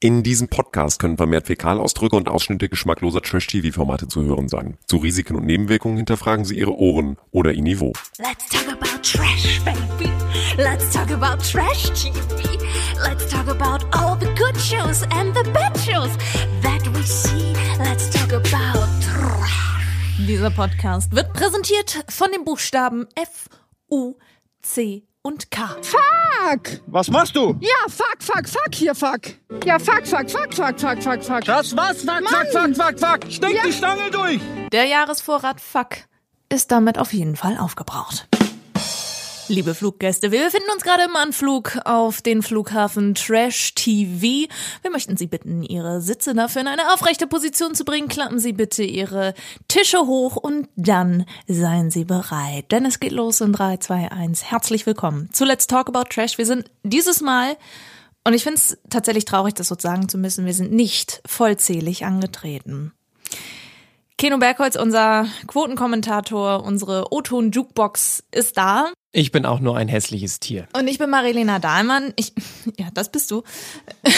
In 0.00 0.22
diesem 0.22 0.46
Podcast 0.46 1.00
können 1.00 1.16
vermehrt 1.16 1.48
Fäkalausdrücke 1.48 2.14
und 2.14 2.28
Ausschnitte 2.28 2.68
geschmackloser 2.68 3.20
Trash-TV-Formate 3.20 4.06
zu 4.06 4.22
hören 4.22 4.48
sein. 4.48 4.78
Zu 4.86 4.98
Risiken 4.98 5.34
und 5.34 5.44
Nebenwirkungen 5.44 5.96
hinterfragen 5.96 6.44
Sie 6.44 6.56
Ihre 6.56 6.78
Ohren 6.78 7.16
oder 7.32 7.52
Ihr 7.52 7.64
Niveau. 7.64 7.92
Let's 8.18 8.48
talk 8.48 8.68
about 8.68 9.02
trash, 9.02 9.60
baby. 9.64 10.08
Let's 10.56 10.92
talk 10.92 11.10
about 11.10 11.42
trash 11.42 11.90
TV. 12.00 12.60
Let's 13.02 13.26
talk 13.28 13.48
about 13.48 13.84
all 13.90 14.16
the 14.20 14.32
good 14.36 14.56
shows 14.56 15.02
and 15.10 15.36
the 15.36 15.42
bad 15.50 15.76
shows 15.76 16.16
that 16.62 16.86
we 16.94 17.02
see. 17.02 17.52
Let's 17.80 18.08
talk 18.10 18.32
about 18.32 18.86
trash. 19.02 20.18
Dieser 20.28 20.50
Podcast 20.50 21.10
wird 21.10 21.32
präsentiert 21.32 22.04
von 22.08 22.30
den 22.30 22.44
Buchstaben 22.44 23.08
F, 23.16 23.48
U, 23.90 24.14
C 24.62 25.07
und 25.22 25.50
K. 25.50 25.68
Fuck! 25.82 26.80
Was 26.86 27.10
machst 27.10 27.36
du? 27.36 27.56
Ja, 27.60 27.68
fuck, 27.88 28.16
fuck, 28.20 28.48
fuck 28.48 28.74
hier, 28.74 28.94
fuck. 28.94 29.20
Ja, 29.64 29.78
fuck, 29.78 30.06
fuck, 30.06 30.30
fuck, 30.30 30.54
fuck, 30.54 30.78
fuck, 30.80 31.02
fuck, 31.02 31.22
fuck. 31.24 31.44
Das 31.44 31.76
was? 31.76 32.02
Fuck, 32.02 32.22
fuck, 32.28 32.52
fuck, 32.52 32.76
fuck, 32.76 32.98
fuck. 32.98 33.32
Steck 33.32 33.54
Ja. 33.54 33.62
die 33.66 33.72
Stange 33.72 34.10
durch. 34.10 34.40
Der 34.72 34.84
Jahresvorrat 34.84 35.60
Fuck 35.60 35.96
ist 36.48 36.70
damit 36.70 36.98
auf 36.98 37.12
jeden 37.12 37.36
Fall 37.36 37.58
aufgebraucht. 37.58 38.28
Liebe 39.50 39.74
Fluggäste, 39.74 40.30
wir 40.30 40.44
befinden 40.44 40.68
uns 40.74 40.82
gerade 40.82 41.04
im 41.04 41.16
Anflug 41.16 41.78
auf 41.86 42.20
den 42.20 42.42
Flughafen 42.42 43.14
Trash 43.14 43.74
TV. 43.74 44.46
Wir 44.82 44.90
möchten 44.90 45.16
Sie 45.16 45.26
bitten, 45.26 45.62
Ihre 45.62 46.02
Sitze 46.02 46.34
dafür 46.34 46.60
in 46.60 46.68
eine 46.68 46.92
aufrechte 46.92 47.26
Position 47.26 47.74
zu 47.74 47.86
bringen. 47.86 48.08
Klappen 48.08 48.38
Sie 48.38 48.52
bitte 48.52 48.82
Ihre 48.82 49.32
Tische 49.66 50.00
hoch 50.00 50.36
und 50.36 50.68
dann 50.76 51.24
seien 51.46 51.90
Sie 51.90 52.04
bereit. 52.04 52.70
Denn 52.72 52.84
es 52.84 53.00
geht 53.00 53.12
los 53.12 53.40
in 53.40 53.54
3, 53.54 53.78
2, 53.78 54.12
1. 54.12 54.44
Herzlich 54.44 54.84
willkommen 54.84 55.30
zu 55.32 55.46
Let's 55.46 55.66
Talk 55.66 55.88
About 55.88 56.10
Trash. 56.10 56.36
Wir 56.36 56.46
sind 56.46 56.70
dieses 56.82 57.22
Mal, 57.22 57.56
und 58.24 58.34
ich 58.34 58.42
finde 58.42 58.58
es 58.58 58.76
tatsächlich 58.90 59.24
traurig, 59.24 59.54
das 59.54 59.68
so 59.68 59.76
sagen 59.78 60.10
zu 60.10 60.18
müssen, 60.18 60.44
wir 60.44 60.52
sind 60.52 60.72
nicht 60.72 61.22
vollzählig 61.24 62.04
angetreten. 62.04 62.92
Keno 64.18 64.36
Bergholz, 64.36 64.76
unser 64.76 65.26
Quotenkommentator, 65.46 66.64
unsere 66.64 67.12
O-Ton-Jukebox 67.12 68.24
ist 68.32 68.58
da. 68.58 68.92
Ich 69.10 69.32
bin 69.32 69.46
auch 69.46 69.60
nur 69.60 69.76
ein 69.76 69.88
hässliches 69.88 70.38
Tier. 70.38 70.68
Und 70.74 70.86
ich 70.86 70.98
bin 70.98 71.08
Marilena 71.08 71.58
Dahlmann. 71.58 72.12
Ich, 72.16 72.32
ja, 72.78 72.88
das 72.92 73.10
bist 73.10 73.30
du. 73.30 73.42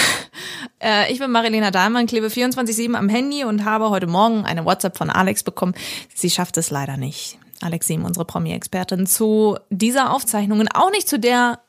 Äh, 0.83 1.13
ich 1.13 1.19
bin 1.19 1.31
Marilena 1.31 1.71
Dahlmann, 1.71 2.07
klebe 2.07 2.29
24-7 2.29 2.95
am 2.95 3.11
Handy 3.11 3.45
und 3.45 3.67
habe 3.67 3.91
heute 3.91 4.07
Morgen 4.07 4.45
eine 4.47 4.65
WhatsApp 4.65 4.97
von 4.97 5.11
Alex 5.11 5.43
bekommen. 5.43 5.75
Sie 6.15 6.31
schafft 6.31 6.57
es 6.57 6.71
leider 6.71 6.97
nicht. 6.97 7.39
Alex 7.61 7.87
Siem, 7.87 8.05
unsere 8.05 8.25
Promi-Expertin, 8.25 9.07
zu 9.07 9.59
dieser 9.69 10.15
Aufzeichnung 10.15 10.61
und 10.61 10.69
auch 10.75 10.91
nicht 10.91 11.07
zu 11.07 11.19
der 11.19 11.61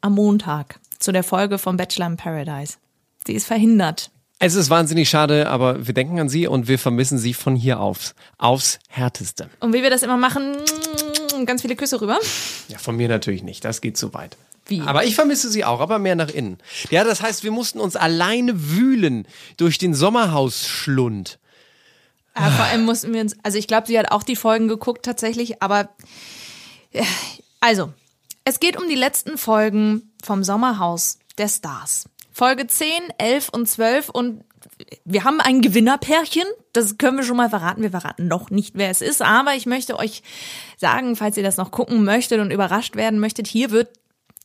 am 0.00 0.14
Montag, 0.14 0.78
zu 1.00 1.10
der 1.10 1.24
Folge 1.24 1.58
vom 1.58 1.76
Bachelor 1.76 2.06
in 2.06 2.16
Paradise. 2.16 2.74
Sie 3.26 3.34
ist 3.34 3.46
verhindert. 3.46 4.10
Es 4.38 4.54
ist 4.54 4.70
wahnsinnig 4.70 5.10
schade, 5.10 5.48
aber 5.48 5.88
wir 5.88 5.94
denken 5.94 6.20
an 6.20 6.28
Sie 6.28 6.46
und 6.46 6.68
wir 6.68 6.78
vermissen 6.78 7.18
Sie 7.18 7.34
von 7.34 7.56
hier 7.56 7.80
auf. 7.80 8.14
Aufs 8.38 8.78
Härteste. 8.88 9.50
Und 9.58 9.72
wie 9.72 9.82
wir 9.82 9.90
das 9.90 10.04
immer 10.04 10.16
machen, 10.16 10.56
ganz 11.46 11.62
viele 11.62 11.76
Küsse 11.76 12.00
rüber. 12.00 12.18
Ja, 12.68 12.78
von 12.78 12.96
mir 12.96 13.08
natürlich 13.08 13.42
nicht. 13.42 13.64
Das 13.64 13.80
geht 13.80 13.96
zu 13.96 14.14
weit. 14.14 14.36
Wie? 14.66 14.80
Aber 14.82 15.04
ich 15.04 15.14
vermisse 15.14 15.50
sie 15.50 15.64
auch, 15.64 15.80
aber 15.80 15.98
mehr 15.98 16.14
nach 16.14 16.28
innen. 16.28 16.58
Ja, 16.90 17.02
das 17.04 17.22
heißt, 17.22 17.42
wir 17.42 17.50
mussten 17.50 17.80
uns 17.80 17.96
alleine 17.96 18.70
wühlen 18.70 19.26
durch 19.56 19.78
den 19.78 19.94
Sommerhausschlund. 19.94 21.38
Aber 22.34 22.50
vor 22.52 22.64
allem 22.66 22.84
mussten 22.84 23.12
wir 23.12 23.20
uns, 23.20 23.34
also 23.42 23.58
ich 23.58 23.66
glaube, 23.66 23.86
sie 23.86 23.98
hat 23.98 24.12
auch 24.12 24.22
die 24.22 24.36
Folgen 24.36 24.68
geguckt 24.68 25.04
tatsächlich, 25.04 25.62
aber 25.62 25.88
äh, 26.92 27.02
also, 27.60 27.92
es 28.44 28.60
geht 28.60 28.76
um 28.76 28.88
die 28.88 28.94
letzten 28.94 29.38
Folgen 29.38 30.12
vom 30.22 30.44
Sommerhaus 30.44 31.18
der 31.38 31.48
Stars. 31.48 32.08
Folge 32.32 32.66
10, 32.66 32.88
11 33.18 33.48
und 33.48 33.68
12 33.68 34.10
und 34.10 34.44
wir 35.04 35.24
haben 35.24 35.40
ein 35.40 35.60
Gewinnerpärchen, 35.60 36.44
das 36.78 36.98
können 36.98 37.16
wir 37.18 37.24
schon 37.24 37.36
mal 37.36 37.50
verraten. 37.50 37.82
Wir 37.82 37.90
verraten 37.90 38.28
noch 38.28 38.50
nicht, 38.50 38.74
wer 38.76 38.90
es 38.90 39.00
ist, 39.00 39.22
aber 39.22 39.54
ich 39.54 39.66
möchte 39.66 39.98
euch 39.98 40.22
sagen, 40.76 41.16
falls 41.16 41.36
ihr 41.36 41.42
das 41.42 41.56
noch 41.56 41.70
gucken 41.70 42.04
möchtet 42.04 42.40
und 42.40 42.50
überrascht 42.50 42.96
werden 42.96 43.20
möchtet, 43.20 43.46
hier 43.46 43.70
wird 43.70 43.88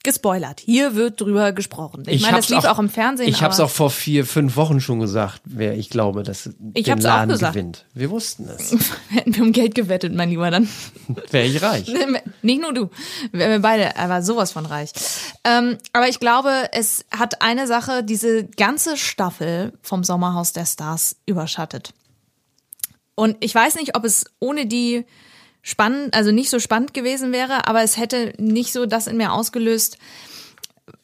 gespoilert. 0.03 0.59
Hier 0.59 0.95
wird 0.95 1.21
drüber 1.21 1.53
gesprochen. 1.53 2.03
Ich, 2.07 2.21
meine, 2.23 2.35
das 2.35 2.49
lief 2.49 2.65
auch, 2.65 2.77
im 2.77 2.89
Fernsehen. 2.89 3.29
Ich 3.29 3.41
habe 3.41 3.53
es 3.53 3.59
aber- 3.61 3.67
auch 3.67 3.71
vor 3.73 3.89
vier, 3.89 4.25
fünf 4.25 4.57
Wochen 4.57 4.81
schon 4.81 4.99
gesagt, 4.99 5.41
wer 5.45 5.77
ich 5.77 5.89
glaube, 5.89 6.23
dass 6.23 6.49
Ich 6.73 6.83
den 6.83 6.91
hab's 6.93 7.05
auch 7.05 7.09
Laden 7.09 7.29
gesagt. 7.29 7.53
gewinnt. 7.53 7.85
Wir 7.93 8.09
wussten 8.11 8.49
es. 8.49 8.75
Hätten 9.09 9.33
wir 9.35 9.43
um 9.43 9.53
Geld 9.53 9.75
gewettet, 9.75 10.13
mein 10.13 10.29
Lieber, 10.29 10.51
dann. 10.51 10.67
Wäre 11.31 11.45
ich 11.45 11.61
reich. 11.61 11.87
Nicht 12.41 12.61
nur 12.61 12.73
du. 12.73 12.89
Wir 13.31 13.47
wir 13.49 13.59
beide, 13.59 13.95
er 13.95 14.09
war 14.09 14.21
sowas 14.21 14.51
von 14.51 14.65
reich. 14.65 14.91
Ähm, 15.45 15.77
aber 15.93 16.09
ich 16.09 16.19
glaube, 16.19 16.51
es 16.73 17.05
hat 17.17 17.41
eine 17.41 17.65
Sache, 17.65 18.03
diese 18.03 18.43
ganze 18.43 18.97
Staffel 18.97 19.71
vom 19.81 20.03
Sommerhaus 20.03 20.51
der 20.51 20.65
Stars 20.65 21.15
überschattet. 21.25 21.93
Und 23.15 23.37
ich 23.41 23.53
weiß 23.53 23.75
nicht, 23.75 23.95
ob 23.95 24.05
es 24.05 24.25
ohne 24.39 24.65
die 24.65 25.05
spannend, 25.61 26.13
also 26.13 26.31
nicht 26.31 26.49
so 26.49 26.59
spannend 26.59 26.93
gewesen 26.93 27.31
wäre, 27.31 27.67
aber 27.67 27.81
es 27.81 27.97
hätte 27.97 28.33
nicht 28.37 28.73
so 28.73 28.85
das 28.85 29.07
in 29.07 29.17
mir 29.17 29.31
ausgelöst, 29.31 29.97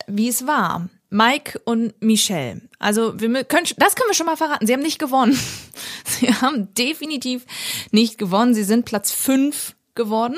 wie 0.08 0.28
es 0.28 0.46
war. 0.46 0.90
Mike 1.12 1.59
und 1.66 2.00
Michelle. 2.02 2.62
Also 2.78 3.20
wir 3.20 3.44
können, 3.44 3.66
das 3.78 3.96
können 3.96 4.09
wir 4.09 4.14
schon 4.14 4.28
mal 4.28 4.38
verraten. 4.38 4.68
Sie 4.68 4.74
haben 4.74 4.84
nicht 4.84 5.00
gewonnen. 5.00 5.38
Sie 6.06 6.28
haben 6.28 6.74
definitiv 6.75 7.46
nicht 7.92 8.18
gewonnen. 8.18 8.53
Sie 8.53 8.64
sind 8.64 8.86
Platz 8.86 9.12
fünf 9.12 9.76
geworden. 9.96 10.38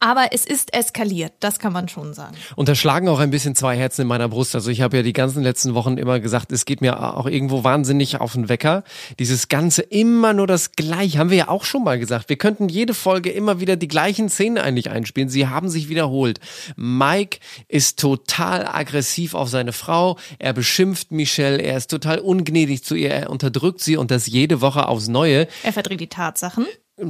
Aber 0.00 0.28
es 0.30 0.44
ist 0.46 0.72
eskaliert, 0.74 1.32
das 1.40 1.58
kann 1.58 1.72
man 1.72 1.88
schon 1.88 2.14
sagen. 2.14 2.36
Und 2.54 2.68
da 2.68 2.76
schlagen 2.76 3.08
auch 3.08 3.18
ein 3.18 3.30
bisschen 3.30 3.56
zwei 3.56 3.76
Herzen 3.76 4.02
in 4.02 4.06
meiner 4.06 4.28
Brust. 4.28 4.54
Also 4.54 4.70
ich 4.70 4.80
habe 4.80 4.98
ja 4.98 5.02
die 5.02 5.12
ganzen 5.12 5.42
letzten 5.42 5.74
Wochen 5.74 5.98
immer 5.98 6.20
gesagt, 6.20 6.52
es 6.52 6.64
geht 6.64 6.80
mir 6.80 7.16
auch 7.16 7.26
irgendwo 7.26 7.64
wahnsinnig 7.64 8.20
auf 8.20 8.34
den 8.34 8.48
Wecker. 8.48 8.84
Dieses 9.18 9.48
Ganze 9.48 9.82
immer 9.82 10.34
nur 10.34 10.46
das 10.46 10.72
Gleiche, 10.72 11.18
haben 11.18 11.30
wir 11.30 11.36
ja 11.36 11.48
auch 11.48 11.64
schon 11.64 11.82
mal 11.82 11.98
gesagt. 11.98 12.28
Wir 12.28 12.36
könnten 12.36 12.68
jede 12.68 12.94
Folge 12.94 13.30
immer 13.30 13.58
wieder 13.58 13.74
die 13.74 13.88
gleichen 13.88 14.28
Szenen 14.28 14.58
eigentlich 14.58 14.88
einspielen. 14.90 15.28
Sie 15.28 15.48
haben 15.48 15.68
sich 15.68 15.88
wiederholt. 15.88 16.38
Mike 16.76 17.38
ist 17.66 17.98
total 17.98 18.66
aggressiv 18.66 19.34
auf 19.34 19.48
seine 19.48 19.72
Frau. 19.72 20.16
Er 20.38 20.52
beschimpft 20.52 21.10
Michelle. 21.10 21.58
Er 21.58 21.76
ist 21.76 21.90
total 21.90 22.20
ungnädig 22.20 22.84
zu 22.84 22.94
ihr. 22.94 23.10
Er 23.10 23.30
unterdrückt 23.30 23.80
sie 23.80 23.96
und 23.96 24.12
das 24.12 24.28
jede 24.28 24.60
Woche 24.60 24.86
aufs 24.86 25.08
Neue. 25.08 25.48
Er 25.64 25.72
verdreht 25.72 26.00
die 26.00 26.06
Tatsachen. 26.06 26.66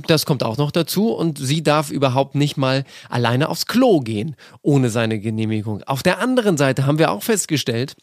Das 0.06 0.26
kommt 0.26 0.42
auch 0.42 0.58
noch 0.58 0.70
dazu 0.70 1.12
und 1.12 1.38
sie 1.38 1.62
darf 1.62 1.90
überhaupt 1.90 2.34
nicht 2.34 2.56
mal 2.56 2.84
alleine 3.08 3.48
aufs 3.48 3.66
Klo 3.66 4.00
gehen, 4.00 4.36
ohne 4.62 4.90
seine 4.90 5.18
Genehmigung. 5.18 5.82
Auf 5.84 6.02
der 6.02 6.18
anderen 6.18 6.56
Seite 6.56 6.86
haben 6.86 6.98
wir 6.98 7.10
auch 7.10 7.22
festgestellt, 7.22 7.96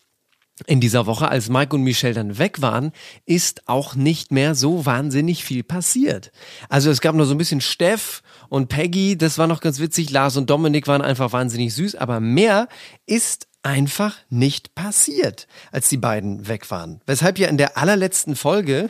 in 0.68 0.80
dieser 0.80 1.06
Woche, 1.06 1.28
als 1.28 1.50
Mike 1.50 1.76
und 1.76 1.84
Michelle 1.84 2.14
dann 2.14 2.38
weg 2.38 2.62
waren, 2.62 2.94
ist 3.26 3.68
auch 3.68 3.96
nicht 3.96 4.32
mehr 4.32 4.56
so 4.56 4.86
wahnsinnig 4.86 5.44
viel 5.44 5.64
passiert. 5.64 6.32
Also 6.70 6.90
es 6.90 7.02
gab 7.02 7.14
nur 7.14 7.26
so 7.26 7.34
ein 7.34 7.38
bisschen 7.38 7.60
Steff 7.60 8.24
und 8.48 8.70
Peggy, 8.70 9.18
das 9.18 9.38
war 9.38 9.48
noch 9.48 9.60
ganz 9.60 9.80
witzig. 9.80 10.12
Lars 10.12 10.38
und 10.38 10.50
Dominik 10.50 10.88
waren 10.88 11.02
einfach 11.02 11.34
wahnsinnig 11.34 11.74
süß, 11.74 11.96
aber 11.96 12.22
mehr 12.22 12.70
ist 13.06 13.48
einfach 13.64 14.16
nicht 14.30 14.76
passiert, 14.76 15.48
als 15.72 15.90
die 15.90 15.98
beiden 15.98 16.48
weg 16.48 16.72
waren. 16.72 17.02
Weshalb 17.06 17.38
ja 17.38 17.50
in 17.50 17.58
der 17.58 17.78
allerletzten 17.78 18.38
Folge 18.38 18.88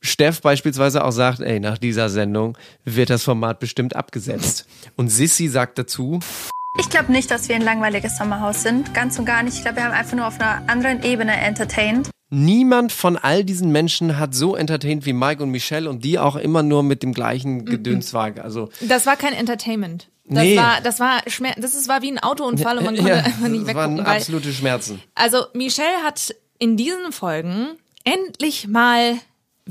Steff 0.00 0.40
beispielsweise 0.40 1.04
auch 1.04 1.10
sagt, 1.12 1.40
ey, 1.40 1.60
nach 1.60 1.78
dieser 1.78 2.08
Sendung 2.08 2.56
wird 2.84 3.10
das 3.10 3.22
Format 3.22 3.58
bestimmt 3.60 3.94
abgesetzt. 3.96 4.66
Und 4.96 5.08
Sissy 5.10 5.48
sagt 5.48 5.78
dazu, 5.78 6.20
Ich 6.78 6.88
glaube 6.88 7.12
nicht, 7.12 7.30
dass 7.30 7.48
wir 7.48 7.56
ein 7.56 7.62
langweiliges 7.62 8.16
Sommerhaus 8.16 8.62
sind. 8.62 8.94
Ganz 8.94 9.18
und 9.18 9.24
gar 9.26 9.42
nicht. 9.42 9.56
Ich 9.56 9.62
glaube, 9.62 9.76
wir 9.76 9.84
haben 9.84 9.92
einfach 9.92 10.16
nur 10.16 10.26
auf 10.26 10.40
einer 10.40 10.62
anderen 10.68 11.02
Ebene 11.02 11.32
entertained. 11.36 12.08
Niemand 12.32 12.92
von 12.92 13.16
all 13.18 13.44
diesen 13.44 13.72
Menschen 13.72 14.18
hat 14.18 14.34
so 14.34 14.54
entertained 14.54 15.04
wie 15.04 15.12
Mike 15.12 15.42
und 15.42 15.50
Michelle 15.50 15.90
und 15.90 16.04
die 16.04 16.18
auch 16.18 16.36
immer 16.36 16.62
nur 16.62 16.82
mit 16.84 17.02
dem 17.02 17.12
gleichen 17.12 17.64
Gedöns 17.66 18.14
war. 18.14 18.32
Also 18.40 18.68
Das 18.80 19.04
war 19.04 19.16
kein 19.16 19.32
Entertainment. 19.34 20.08
Das 20.26 20.44
Nee. 20.44 20.56
war, 20.56 20.80
das 20.80 21.00
war 21.00 21.22
Schmer 21.26 21.54
das 21.56 21.74
ist, 21.74 21.88
war 21.88 22.02
wie 22.02 22.12
ein 22.12 22.20
Autounfall 22.20 22.78
und 22.78 22.84
man 22.84 22.94
konnte 22.94 23.10
ja, 23.10 23.16
einfach 23.24 23.48
nicht 23.48 23.66
das 23.66 23.74
waren 23.74 23.96
weggucken. 23.98 24.14
Absolute 24.16 24.52
Schmerzen. 24.52 25.02
also 25.16 25.44
Michelle 25.54 26.04
hat 26.04 26.32
in 26.60 26.76
diesen 26.76 27.10
Folgen 27.10 27.70
endlich 28.04 28.68
mal 28.68 29.14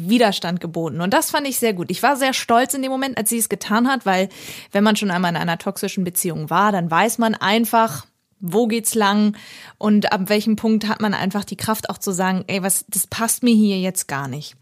Widerstand 0.08 0.62
geboten. 0.62 1.02
Und 1.02 1.14
das 1.14 1.32
fand 1.32 1.48
ich 1.48 1.60
sehr 1.60 1.74
gut. 1.74 1.92
Ich 1.92 2.04
war 2.04 2.16
sehr 2.16 2.34
stolz 2.34 2.74
in 2.74 2.82
dem 2.82 2.92
Moment, 2.92 3.18
als 3.18 3.30
sie 3.30 3.38
es 3.38 3.50
getan 3.50 3.88
hat, 3.88 4.06
weil 4.06 4.30
wenn 4.72 4.84
man 4.84 4.96
schon 4.96 5.12
einmal 5.12 5.32
in 5.32 5.38
einer 5.38 5.58
toxischen 5.58 6.04
Beziehung 6.04 6.50
war, 6.50 6.72
dann 6.72 6.90
weiß 6.90 7.18
man 7.18 7.36
einfach, 7.36 8.06
wo 8.40 8.68
geht's 8.68 8.96
lang 8.96 9.36
und 9.78 10.12
ab 10.14 10.30
welchem 10.30 10.56
Punkt 10.56 10.88
hat 10.88 11.02
man 11.02 11.14
einfach 11.14 11.44
die 11.44 11.58
Kraft 11.58 11.90
auch 11.90 11.98
zu 11.98 12.12
sagen, 12.12 12.46
ey, 12.48 12.64
was, 12.64 12.86
das 12.88 13.08
passt 13.08 13.44
mir 13.44 13.54
hier 13.54 13.80
jetzt 13.80 14.08
gar 14.08 14.28
nicht. 14.28 14.56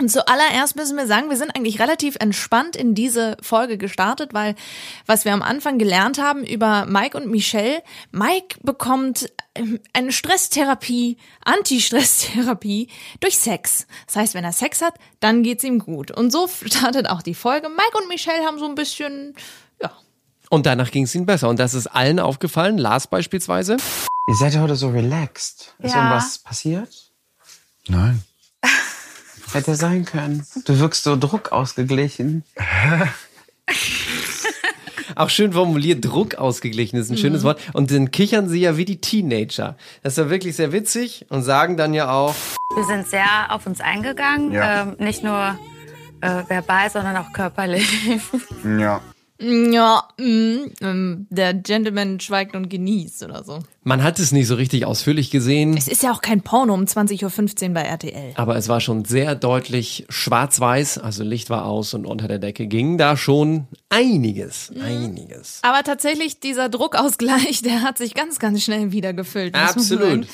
Und 0.00 0.10
zuallererst 0.10 0.76
müssen 0.76 0.96
wir 0.96 1.08
sagen, 1.08 1.28
wir 1.28 1.36
sind 1.36 1.50
eigentlich 1.56 1.80
relativ 1.80 2.16
entspannt 2.20 2.76
in 2.76 2.94
diese 2.94 3.36
Folge 3.42 3.78
gestartet, 3.78 4.32
weil 4.32 4.54
was 5.06 5.24
wir 5.24 5.32
am 5.32 5.42
Anfang 5.42 5.78
gelernt 5.78 6.18
haben 6.18 6.44
über 6.44 6.86
Mike 6.86 7.16
und 7.16 7.28
Michelle, 7.28 7.82
Mike 8.12 8.58
bekommt 8.62 9.28
ähm, 9.56 9.80
eine 9.92 10.12
Stresstherapie, 10.12 11.16
Anti-Stresstherapie 11.44 12.88
durch 13.20 13.38
Sex. 13.38 13.86
Das 14.06 14.16
heißt, 14.16 14.34
wenn 14.34 14.44
er 14.44 14.52
Sex 14.52 14.82
hat, 14.82 14.94
dann 15.20 15.42
geht's 15.42 15.64
ihm 15.64 15.80
gut. 15.80 16.10
Und 16.12 16.30
so 16.30 16.48
startet 16.64 17.08
auch 17.10 17.22
die 17.22 17.34
Folge. 17.34 17.68
Mike 17.68 17.98
und 18.00 18.08
Michelle 18.08 18.44
haben 18.44 18.58
so 18.60 18.66
ein 18.66 18.76
bisschen, 18.76 19.34
ja, 19.82 19.90
Und 20.50 20.66
danach 20.66 20.90
ging 20.92 21.04
es 21.04 21.14
ihnen 21.16 21.26
besser. 21.26 21.48
Und 21.48 21.58
das 21.58 21.74
ist 21.74 21.88
allen 21.88 22.20
aufgefallen, 22.20 22.78
Lars 22.78 23.08
beispielsweise. 23.08 23.76
Ihr 24.28 24.36
seid 24.36 24.54
ja 24.54 24.60
heute 24.60 24.76
so 24.76 24.90
relaxed. 24.90 25.74
Ist 25.80 25.94
Ja. 25.94 26.04
irgendwas 26.04 26.38
passiert? 26.38 27.10
Nein. 27.88 28.22
Hätte 29.52 29.74
sein 29.74 30.04
können. 30.04 30.46
Du 30.64 30.78
wirkst 30.78 31.04
so 31.04 31.16
druckausgeglichen. 31.16 32.44
Auch 35.14 35.30
schön 35.30 35.52
formuliert, 35.52 36.04
Druck 36.04 36.36
ausgeglichen 36.36 36.96
ist 36.96 37.10
ein 37.10 37.16
schönes 37.16 37.42
Wort. 37.42 37.60
Und 37.72 37.90
dann 37.90 38.12
kichern 38.12 38.48
sie 38.48 38.60
ja 38.60 38.76
wie 38.76 38.84
die 38.84 39.00
Teenager. 39.00 39.76
Das 40.02 40.12
ist 40.12 40.18
ja 40.18 40.30
wirklich 40.30 40.54
sehr 40.54 40.70
witzig 40.70 41.26
und 41.28 41.42
sagen 41.42 41.76
dann 41.76 41.92
ja 41.92 42.12
auch, 42.12 42.34
Wir 42.76 42.84
sind 42.84 43.08
sehr 43.08 43.52
auf 43.52 43.66
uns 43.66 43.80
eingegangen. 43.80 44.52
Ja. 44.52 44.82
Ähm, 44.82 44.96
nicht 44.98 45.24
nur 45.24 45.58
äh, 46.20 46.42
verbal, 46.48 46.90
sondern 46.90 47.16
auch 47.16 47.32
körperlich. 47.32 47.88
Ja. 48.78 49.00
Ja, 49.40 50.08
mm, 50.18 50.56
ähm, 50.80 51.26
der 51.30 51.54
Gentleman 51.54 52.18
schweigt 52.18 52.56
und 52.56 52.68
genießt 52.68 53.22
oder 53.22 53.44
so. 53.44 53.60
man 53.84 54.02
hat 54.02 54.18
es 54.18 54.32
nicht 54.32 54.48
so 54.48 54.56
richtig 54.56 54.84
ausführlich 54.84 55.30
gesehen. 55.30 55.76
Es 55.76 55.86
ist 55.86 56.02
ja 56.02 56.10
auch 56.12 56.20
kein 56.20 56.42
Porno 56.42 56.74
um 56.74 56.82
20.15 56.82 57.68
Uhr 57.68 57.74
bei 57.74 57.82
RTL. 57.82 58.32
Aber 58.34 58.56
es 58.56 58.68
war 58.68 58.80
schon 58.80 59.04
sehr 59.04 59.36
deutlich 59.36 60.06
schwarz-weiß, 60.08 60.98
also 60.98 61.22
Licht 61.22 61.50
war 61.50 61.66
aus 61.66 61.94
und 61.94 62.04
unter 62.04 62.26
der 62.26 62.40
Decke 62.40 62.66
ging 62.66 62.98
da 62.98 63.16
schon 63.16 63.68
einiges, 63.90 64.72
einiges. 64.80 65.60
Aber 65.62 65.84
tatsächlich, 65.84 66.40
dieser 66.40 66.68
Druckausgleich, 66.68 67.62
der 67.62 67.82
hat 67.82 67.96
sich 67.96 68.14
ganz, 68.14 68.40
ganz 68.40 68.64
schnell 68.64 68.90
wieder 68.90 69.12
gefüllt. 69.12 69.54
Absolut. 69.54 70.26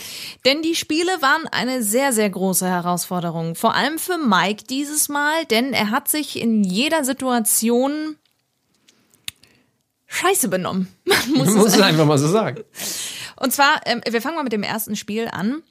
Denn 0.46 0.62
die 0.62 0.74
Spiele 0.74 1.12
waren 1.20 1.46
eine 1.52 1.82
sehr, 1.82 2.14
sehr 2.14 2.30
große 2.30 2.66
Herausforderung. 2.66 3.54
Vor 3.54 3.74
allem 3.74 3.98
für 3.98 4.16
Mike 4.16 4.64
dieses 4.68 5.10
Mal, 5.10 5.44
denn 5.50 5.74
er 5.74 5.90
hat 5.90 6.08
sich 6.08 6.40
in 6.40 6.64
jeder 6.64 7.04
Situation 7.04 8.16
scheiße 10.14 10.48
benommen. 10.48 10.88
Man 11.04 11.18
muss 11.34 11.46
Man 11.48 11.56
muss 11.56 11.74
es 11.74 11.80
einfach 11.80 12.06
mal 12.06 12.18
so 12.18 12.28
sagen. 12.28 12.62
Und 13.36 13.52
zwar, 13.52 13.80
ähm, 13.86 14.00
wir 14.08 14.22
fangen 14.22 14.36
mal 14.36 14.44
mit 14.44 14.52
dem 14.52 14.62
ersten 14.62 14.96
Spiel 14.96 15.28
an. 15.30 15.62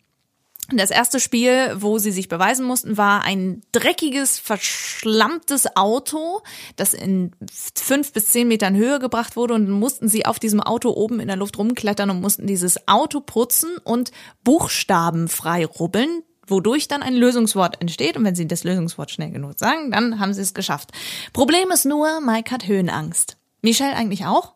Das 0.71 0.91
erste 0.91 1.19
Spiel, 1.19 1.73
wo 1.75 1.97
sie 1.97 2.11
sich 2.11 2.29
beweisen 2.29 2.65
mussten, 2.65 2.95
war 2.95 3.23
ein 3.23 3.61
dreckiges, 3.73 4.39
verschlammtes 4.39 5.75
Auto, 5.75 6.41
das 6.77 6.93
in 6.93 7.31
fünf 7.75 8.13
bis 8.13 8.27
zehn 8.27 8.47
Metern 8.47 8.75
Höhe 8.75 8.99
gebracht 8.99 9.35
wurde 9.35 9.55
und 9.55 9.69
mussten 9.69 10.07
sie 10.07 10.25
auf 10.25 10.39
diesem 10.39 10.61
Auto 10.61 10.91
oben 10.91 11.19
in 11.19 11.27
der 11.27 11.35
Luft 11.35 11.57
rumklettern 11.57 12.09
und 12.09 12.21
mussten 12.21 12.47
dieses 12.47 12.87
Auto 12.87 13.19
putzen 13.19 13.71
und 13.83 14.11
Buchstaben 14.45 15.27
frei 15.27 15.65
rubbeln, 15.65 16.23
wodurch 16.47 16.87
dann 16.87 17.03
ein 17.03 17.15
Lösungswort 17.15 17.81
entsteht 17.81 18.15
und 18.15 18.23
wenn 18.23 18.35
sie 18.35 18.47
das 18.47 18.63
Lösungswort 18.63 19.11
schnell 19.11 19.31
genug 19.31 19.59
sagen, 19.59 19.91
dann 19.91 20.19
haben 20.19 20.33
sie 20.33 20.41
es 20.41 20.53
geschafft. 20.53 20.91
Problem 21.33 21.71
ist 21.71 21.85
nur, 21.85 22.21
Mike 22.21 22.51
hat 22.51 22.67
Höhenangst. 22.67 23.35
Michelle 23.63 23.95
eigentlich 23.95 24.25
auch. 24.25 24.53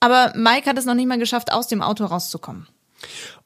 Aber 0.00 0.32
Mike 0.36 0.68
hat 0.68 0.76
es 0.76 0.84
noch 0.84 0.94
nicht 0.94 1.06
mal 1.08 1.18
geschafft, 1.18 1.50
aus 1.52 1.66
dem 1.66 1.80
Auto 1.80 2.04
rauszukommen. 2.04 2.66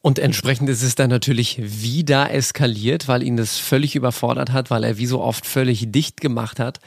Und 0.01 0.19
entsprechend 0.19 0.71
ist 0.71 0.83
es 0.83 0.95
dann 0.95 1.11
natürlich 1.11 1.59
wieder 1.61 2.33
eskaliert, 2.33 3.09
weil 3.09 3.23
ihn 3.23 3.37
das 3.37 3.59
völlig 3.59 3.97
überfordert 3.97 4.53
hat, 4.53 4.71
weil 4.71 4.85
er 4.85 4.99
wie 4.99 5.07
so 5.07 5.21
oft 5.21 5.47
völlig 5.47 5.91
dicht 5.91 6.21
gemacht 6.21 6.61
hat. 6.61 6.79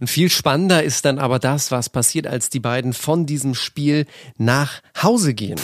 Und 0.00 0.08
viel 0.08 0.30
spannender 0.30 0.82
ist 0.82 1.04
dann 1.04 1.18
aber 1.18 1.38
das, 1.38 1.70
was 1.70 1.88
passiert, 1.88 2.26
als 2.26 2.50
die 2.50 2.60
beiden 2.60 2.92
von 2.92 3.26
diesem 3.26 3.54
Spiel 3.54 4.06
nach 4.36 4.80
Hause 5.00 5.34
gehen. 5.34 5.60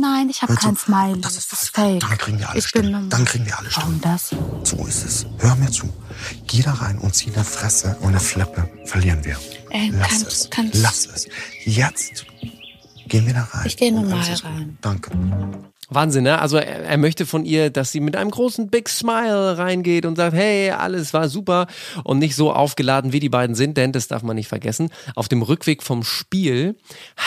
Nein, 0.00 0.28
ich 0.30 0.42
habe 0.42 0.54
kein 0.54 0.76
Smiley. 0.76 1.20
Das 1.20 1.36
ist 1.36 1.52
das 1.52 1.64
ist 1.64 1.76
fake. 1.76 2.00
Dann 2.00 2.18
kriegen 2.18 2.38
wir 2.38 2.48
alle 2.48 2.58
ich 2.58 2.72
bin 2.72 2.84
Stimmen. 2.84 3.10
Dann 3.10 3.24
kriegen 3.24 3.46
wir 3.46 3.58
alle 3.58 3.68
Warum 3.74 3.98
Stimmen. 3.98 4.00
das? 4.00 4.34
So 4.68 4.86
ist 4.86 5.04
es. 5.04 5.26
Hör 5.38 5.54
mir 5.56 5.70
zu. 5.70 5.88
Geh 6.46 6.62
da 6.62 6.72
rein 6.72 6.98
und 6.98 7.14
zieh 7.14 7.32
eine 7.32 7.44
Fresse 7.44 7.96
und 8.00 8.08
eine 8.08 8.20
Flippe. 8.20 8.68
Verlieren 8.86 9.24
wir. 9.24 9.36
Ey, 9.72 9.90
Lass 9.92 10.08
kannst- 10.08 10.26
es. 10.32 10.50
kannst- 10.50 10.82
Lass 10.82 11.06
es. 11.06 11.28
Jetzt 11.64 12.26
gehen 13.08 13.26
wir 13.26 13.34
da 13.34 13.42
rein. 13.50 13.66
Ich 13.66 13.76
gehe 13.76 13.92
normal 13.92 14.26
gut. 14.28 14.44
rein. 14.44 14.78
Danke. 14.80 15.10
Wahnsinn, 15.88 16.24
ne? 16.24 16.40
Also 16.40 16.56
er, 16.56 16.84
er 16.84 16.96
möchte 16.96 17.26
von 17.26 17.44
ihr, 17.44 17.68
dass 17.68 17.92
sie 17.92 18.00
mit 18.00 18.16
einem 18.16 18.30
großen 18.30 18.68
Big 18.70 18.88
Smile 18.88 19.58
reingeht 19.58 20.06
und 20.06 20.16
sagt, 20.16 20.34
hey, 20.34 20.70
alles 20.70 21.12
war 21.12 21.28
super 21.28 21.66
und 22.04 22.18
nicht 22.18 22.34
so 22.34 22.50
aufgeladen, 22.52 23.12
wie 23.12 23.20
die 23.20 23.28
beiden 23.28 23.54
sind, 23.54 23.76
denn 23.76 23.92
das 23.92 24.08
darf 24.08 24.22
man 24.22 24.36
nicht 24.36 24.48
vergessen. 24.48 24.88
Auf 25.14 25.28
dem 25.28 25.42
Rückweg 25.42 25.82
vom 25.82 26.02
Spiel 26.02 26.76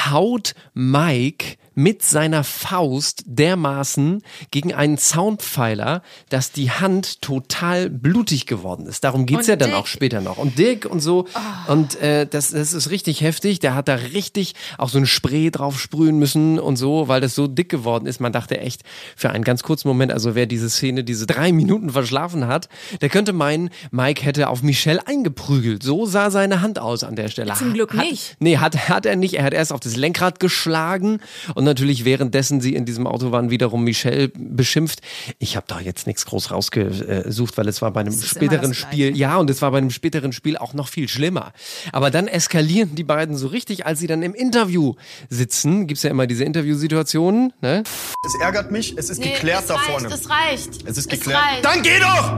haut 0.09 0.55
Mike 0.73 1.57
mit 1.75 2.01
seiner 2.03 2.43
Faust 2.43 3.23
dermaßen 3.27 4.23
gegen 4.51 4.73
einen 4.73 4.97
Soundpfeiler, 4.97 6.01
dass 6.29 6.51
die 6.51 6.71
Hand 6.71 7.21
total 7.21 7.89
blutig 7.89 8.45
geworden 8.47 8.85
ist. 8.87 9.03
Darum 9.03 9.25
geht's 9.25 9.41
Und 9.41 9.47
ja 9.47 9.55
dann 9.55 9.69
Dick- 9.71 9.77
auch 9.77 9.87
später 9.87 10.21
noch. 10.21 10.37
Und 10.37 10.57
Dick 10.57 10.85
und 10.85 11.01
so. 11.01 11.25
Und 11.67 11.95
äh, 12.01 12.25
das, 12.25 12.51
das 12.51 12.73
ist 12.73 12.89
richtig 12.89 13.21
heftig. 13.21 13.59
Der 13.59 13.75
hat 13.75 13.87
da 13.87 13.95
richtig 13.95 14.55
auch 14.77 14.89
so 14.89 14.97
ein 14.97 15.05
Spray 15.05 15.51
drauf 15.51 15.79
sprühen 15.79 16.17
müssen 16.17 16.59
und 16.59 16.77
so, 16.77 17.07
weil 17.07 17.21
das 17.21 17.35
so 17.35 17.47
dick 17.47 17.69
geworden 17.69 18.05
ist. 18.07 18.19
Man 18.19 18.31
dachte 18.31 18.59
echt, 18.59 18.83
für 19.15 19.29
einen 19.29 19.43
ganz 19.43 19.61
kurzen 19.63 19.87
Moment, 19.87 20.11
also 20.11 20.33
wer 20.35 20.45
diese 20.45 20.69
Szene, 20.69 21.03
diese 21.03 21.27
drei 21.27 21.51
Minuten 21.51 21.89
verschlafen 21.89 22.47
hat, 22.47 22.69
der 23.01 23.09
könnte 23.09 23.33
meinen, 23.33 23.69
Mike 23.91 24.23
hätte 24.23 24.47
auf 24.49 24.63
Michelle 24.63 25.05
eingeprügelt. 25.07 25.83
So 25.83 26.05
sah 26.05 26.31
seine 26.31 26.61
Hand 26.61 26.79
aus 26.79 27.03
an 27.03 27.15
der 27.15 27.27
Stelle. 27.27 27.53
Zum 27.53 27.73
Glück 27.73 27.93
hat, 27.93 28.05
nicht. 28.09 28.35
Nee, 28.39 28.57
hat, 28.57 28.87
hat 28.89 29.05
er 29.05 29.15
nicht. 29.15 29.33
Er 29.35 29.43
hat 29.43 29.53
erst 29.53 29.73
auf 29.73 29.79
das 29.81 29.95
Lenkrad 29.95 30.39
geschlagen 30.39 31.19
und 31.53 31.64
natürlich 31.65 32.05
währenddessen 32.05 32.61
sie 32.61 32.75
in 32.75 32.85
diesem 32.85 33.05
Auto 33.07 33.31
waren, 33.31 33.49
wiederum 33.49 33.83
Michelle 33.83 34.29
beschimpft. 34.29 35.01
Ich 35.39 35.57
habe 35.57 35.65
da 35.67 35.79
jetzt 35.81 36.07
nichts 36.07 36.25
groß 36.25 36.51
rausgesucht, 36.51 37.57
weil 37.57 37.67
es 37.67 37.81
war 37.81 37.91
bei 37.91 37.99
einem 38.01 38.13
späteren 38.13 38.73
Spiel, 38.73 39.17
ja, 39.17 39.37
und 39.37 39.49
es 39.49 39.61
war 39.61 39.71
bei 39.71 39.79
einem 39.79 39.91
späteren 39.91 40.31
Spiel 40.31 40.57
auch 40.57 40.73
noch 40.73 40.87
viel 40.87 41.09
schlimmer. 41.09 41.51
Aber 41.91 42.09
dann 42.11 42.27
eskalieren 42.27 42.95
die 42.95 43.03
beiden 43.03 43.35
so 43.35 43.47
richtig, 43.47 43.85
als 43.85 43.99
sie 43.99 44.07
dann 44.07 44.23
im 44.23 44.33
Interview 44.33 44.93
sitzen. 45.29 45.87
Gibt's 45.87 46.03
ja 46.03 46.09
immer 46.09 46.27
diese 46.27 46.45
Interviewsituationen, 46.45 47.51
ne? 47.61 47.83
Es 48.25 48.41
ärgert 48.41 48.71
mich, 48.71 48.97
es 48.97 49.09
ist 49.09 49.21
geklärt 49.21 49.61
es 49.63 49.67
da 49.67 49.75
reicht, 49.75 49.89
vorne. 49.89 50.07
Es 50.07 50.29
reicht. 50.29 50.69
Es 50.87 50.97
ist 50.97 51.11
Es 51.11 51.19
geklärt. 51.19 51.41
reicht. 51.41 51.65
Dann 51.65 51.81
geh 51.81 51.99
doch! 51.99 52.37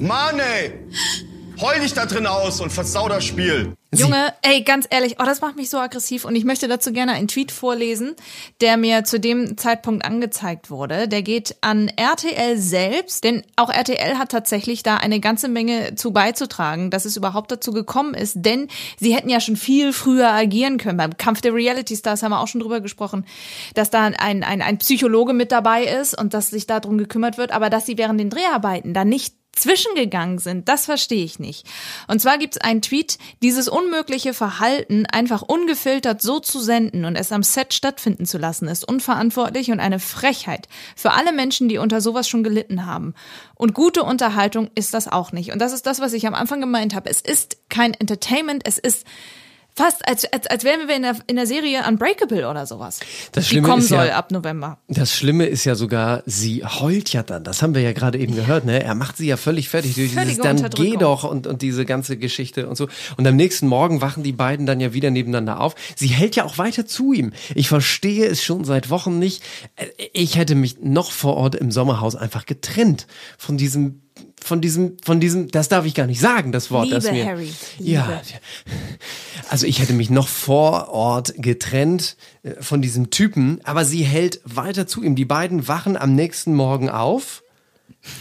Mann, 0.00 0.40
ey! 0.40 0.72
Heul 1.62 1.78
dich 1.78 1.94
da 1.94 2.06
drin 2.06 2.26
aus 2.26 2.60
und 2.60 2.72
versau 2.72 3.08
das 3.08 3.24
Spiel. 3.24 3.76
Junge, 3.94 4.34
ey, 4.42 4.62
ganz 4.62 4.88
ehrlich, 4.90 5.16
oh, 5.20 5.24
das 5.24 5.40
macht 5.42 5.54
mich 5.54 5.70
so 5.70 5.78
aggressiv 5.78 6.24
und 6.24 6.34
ich 6.34 6.44
möchte 6.44 6.66
dazu 6.66 6.92
gerne 6.92 7.12
einen 7.12 7.28
Tweet 7.28 7.52
vorlesen, 7.52 8.16
der 8.60 8.76
mir 8.76 9.04
zu 9.04 9.20
dem 9.20 9.56
Zeitpunkt 9.56 10.04
angezeigt 10.04 10.70
wurde. 10.70 11.06
Der 11.06 11.22
geht 11.22 11.54
an 11.60 11.86
RTL 11.86 12.58
selbst, 12.58 13.22
denn 13.22 13.44
auch 13.54 13.70
RTL 13.70 14.18
hat 14.18 14.32
tatsächlich 14.32 14.82
da 14.82 14.96
eine 14.96 15.20
ganze 15.20 15.46
Menge 15.46 15.94
zu 15.94 16.10
beizutragen, 16.12 16.90
dass 16.90 17.04
es 17.04 17.16
überhaupt 17.16 17.52
dazu 17.52 17.72
gekommen 17.72 18.14
ist, 18.14 18.38
denn 18.38 18.66
sie 18.98 19.14
hätten 19.14 19.28
ja 19.28 19.38
schon 19.38 19.54
viel 19.54 19.92
früher 19.92 20.32
agieren 20.32 20.78
können. 20.78 20.96
Beim 20.96 21.16
Kampf 21.16 21.42
der 21.42 21.54
Reality 21.54 21.94
Stars 21.94 22.24
haben 22.24 22.32
wir 22.32 22.40
auch 22.40 22.48
schon 22.48 22.62
drüber 22.62 22.80
gesprochen, 22.80 23.24
dass 23.74 23.88
da 23.88 24.02
ein, 24.02 24.42
ein, 24.42 24.62
ein 24.62 24.78
Psychologe 24.78 25.32
mit 25.32 25.52
dabei 25.52 25.84
ist 25.84 26.18
und 26.18 26.34
dass 26.34 26.50
sich 26.50 26.66
darum 26.66 26.98
gekümmert 26.98 27.38
wird, 27.38 27.52
aber 27.52 27.70
dass 27.70 27.86
sie 27.86 27.98
während 27.98 28.18
den 28.18 28.30
Dreharbeiten 28.30 28.94
da 28.94 29.04
nicht 29.04 29.34
zwischengegangen 29.54 30.38
sind, 30.38 30.68
das 30.68 30.86
verstehe 30.86 31.24
ich 31.24 31.38
nicht. 31.38 31.66
Und 32.08 32.20
zwar 32.20 32.38
gibt 32.38 32.56
es 32.56 32.60
einen 32.60 32.80
Tweet, 32.80 33.18
dieses 33.42 33.68
unmögliche 33.68 34.32
Verhalten 34.32 35.04
einfach 35.06 35.42
ungefiltert 35.42 36.22
so 36.22 36.40
zu 36.40 36.58
senden 36.60 37.04
und 37.04 37.16
es 37.16 37.32
am 37.32 37.42
Set 37.42 37.74
stattfinden 37.74 38.24
zu 38.24 38.38
lassen, 38.38 38.66
ist 38.66 38.88
unverantwortlich 38.88 39.70
und 39.70 39.80
eine 39.80 39.98
Frechheit 39.98 40.68
für 40.96 41.12
alle 41.12 41.32
Menschen, 41.32 41.68
die 41.68 41.78
unter 41.78 42.00
sowas 42.00 42.28
schon 42.28 42.44
gelitten 42.44 42.86
haben. 42.86 43.14
Und 43.54 43.74
gute 43.74 44.02
Unterhaltung 44.04 44.70
ist 44.74 44.94
das 44.94 45.06
auch 45.06 45.32
nicht. 45.32 45.52
Und 45.52 45.60
das 45.60 45.72
ist 45.72 45.86
das, 45.86 46.00
was 46.00 46.14
ich 46.14 46.26
am 46.26 46.34
Anfang 46.34 46.60
gemeint 46.60 46.94
habe. 46.94 47.10
Es 47.10 47.20
ist 47.20 47.58
kein 47.68 47.92
Entertainment, 47.92 48.62
es 48.66 48.78
ist 48.78 49.06
fast, 49.74 50.06
als, 50.08 50.24
als, 50.32 50.46
als 50.46 50.64
wären 50.64 50.86
wir 50.88 50.96
in 50.96 51.02
der, 51.02 51.16
in 51.26 51.36
der 51.36 51.46
Serie 51.46 51.82
Unbreakable 51.88 52.48
oder 52.48 52.66
sowas. 52.66 53.00
Das 53.32 53.44
die 53.44 53.50
Schlimme 53.50 53.68
kommen 53.68 53.82
ist 53.82 53.90
ja- 53.90 53.98
soll 54.02 54.10
ab 54.10 54.30
November. 54.30 54.78
Das 54.88 55.14
Schlimme 55.14 55.46
ist 55.46 55.64
ja 55.64 55.74
sogar, 55.74 56.22
sie 56.26 56.64
heult 56.64 57.12
ja 57.12 57.22
dann. 57.22 57.44
Das 57.44 57.62
haben 57.62 57.74
wir 57.74 57.82
ja 57.82 57.92
gerade 57.92 58.18
eben 58.18 58.34
gehört, 58.34 58.64
ne? 58.64 58.82
Er 58.82 58.94
macht 58.94 59.16
sie 59.16 59.26
ja 59.26 59.36
völlig 59.36 59.68
fertig 59.68 59.94
durch 59.94 60.10
dieses 60.14 60.38
dann 60.38 60.68
geh 60.70 60.96
doch 60.96 61.24
und, 61.24 61.46
und 61.46 61.62
diese 61.62 61.84
ganze 61.84 62.16
Geschichte 62.16 62.68
und 62.68 62.76
so. 62.76 62.88
Und 63.16 63.26
am 63.26 63.36
nächsten 63.36 63.66
Morgen 63.66 64.00
wachen 64.00 64.22
die 64.22 64.32
beiden 64.32 64.66
dann 64.66 64.80
ja 64.80 64.92
wieder 64.92 65.10
nebeneinander 65.10 65.60
auf. 65.60 65.74
Sie 65.96 66.08
hält 66.08 66.36
ja 66.36 66.44
auch 66.44 66.58
weiter 66.58 66.86
zu 66.86 67.12
ihm. 67.12 67.32
Ich 67.54 67.68
verstehe 67.68 68.26
es 68.26 68.42
schon 68.42 68.64
seit 68.64 68.90
Wochen 68.90 69.18
nicht. 69.18 69.42
Äh, 69.76 69.86
Ich 70.12 70.36
hätte 70.36 70.54
mich 70.54 70.80
noch 70.80 71.10
vor 71.12 71.36
Ort 71.36 71.54
im 71.54 71.70
Sommerhaus 71.70 72.14
einfach 72.16 72.44
getrennt 72.46 73.06
von 73.38 73.56
diesem 73.56 74.02
von 74.42 74.60
diesem, 74.60 74.96
von 75.04 75.20
diesem, 75.20 75.48
das 75.48 75.68
darf 75.68 75.84
ich 75.84 75.94
gar 75.94 76.06
nicht 76.06 76.20
sagen, 76.20 76.52
das 76.52 76.70
Wort. 76.70 76.90
das 76.90 77.04
Liebe 77.04 77.16
mir, 77.16 77.26
Harry, 77.26 77.52
Ja, 77.78 78.06
Liebe. 78.06 78.22
also 79.48 79.66
ich 79.66 79.80
hätte 79.80 79.92
mich 79.92 80.10
noch 80.10 80.28
vor 80.28 80.88
Ort 80.88 81.34
getrennt 81.36 82.16
äh, 82.42 82.60
von 82.60 82.82
diesem 82.82 83.10
Typen, 83.10 83.60
aber 83.64 83.84
sie 83.84 84.02
hält 84.04 84.40
weiter 84.44 84.86
zu 84.86 85.02
ihm. 85.02 85.14
Die 85.16 85.24
beiden 85.24 85.68
wachen 85.68 85.96
am 85.96 86.14
nächsten 86.14 86.54
Morgen 86.54 86.88
auf. 86.90 87.42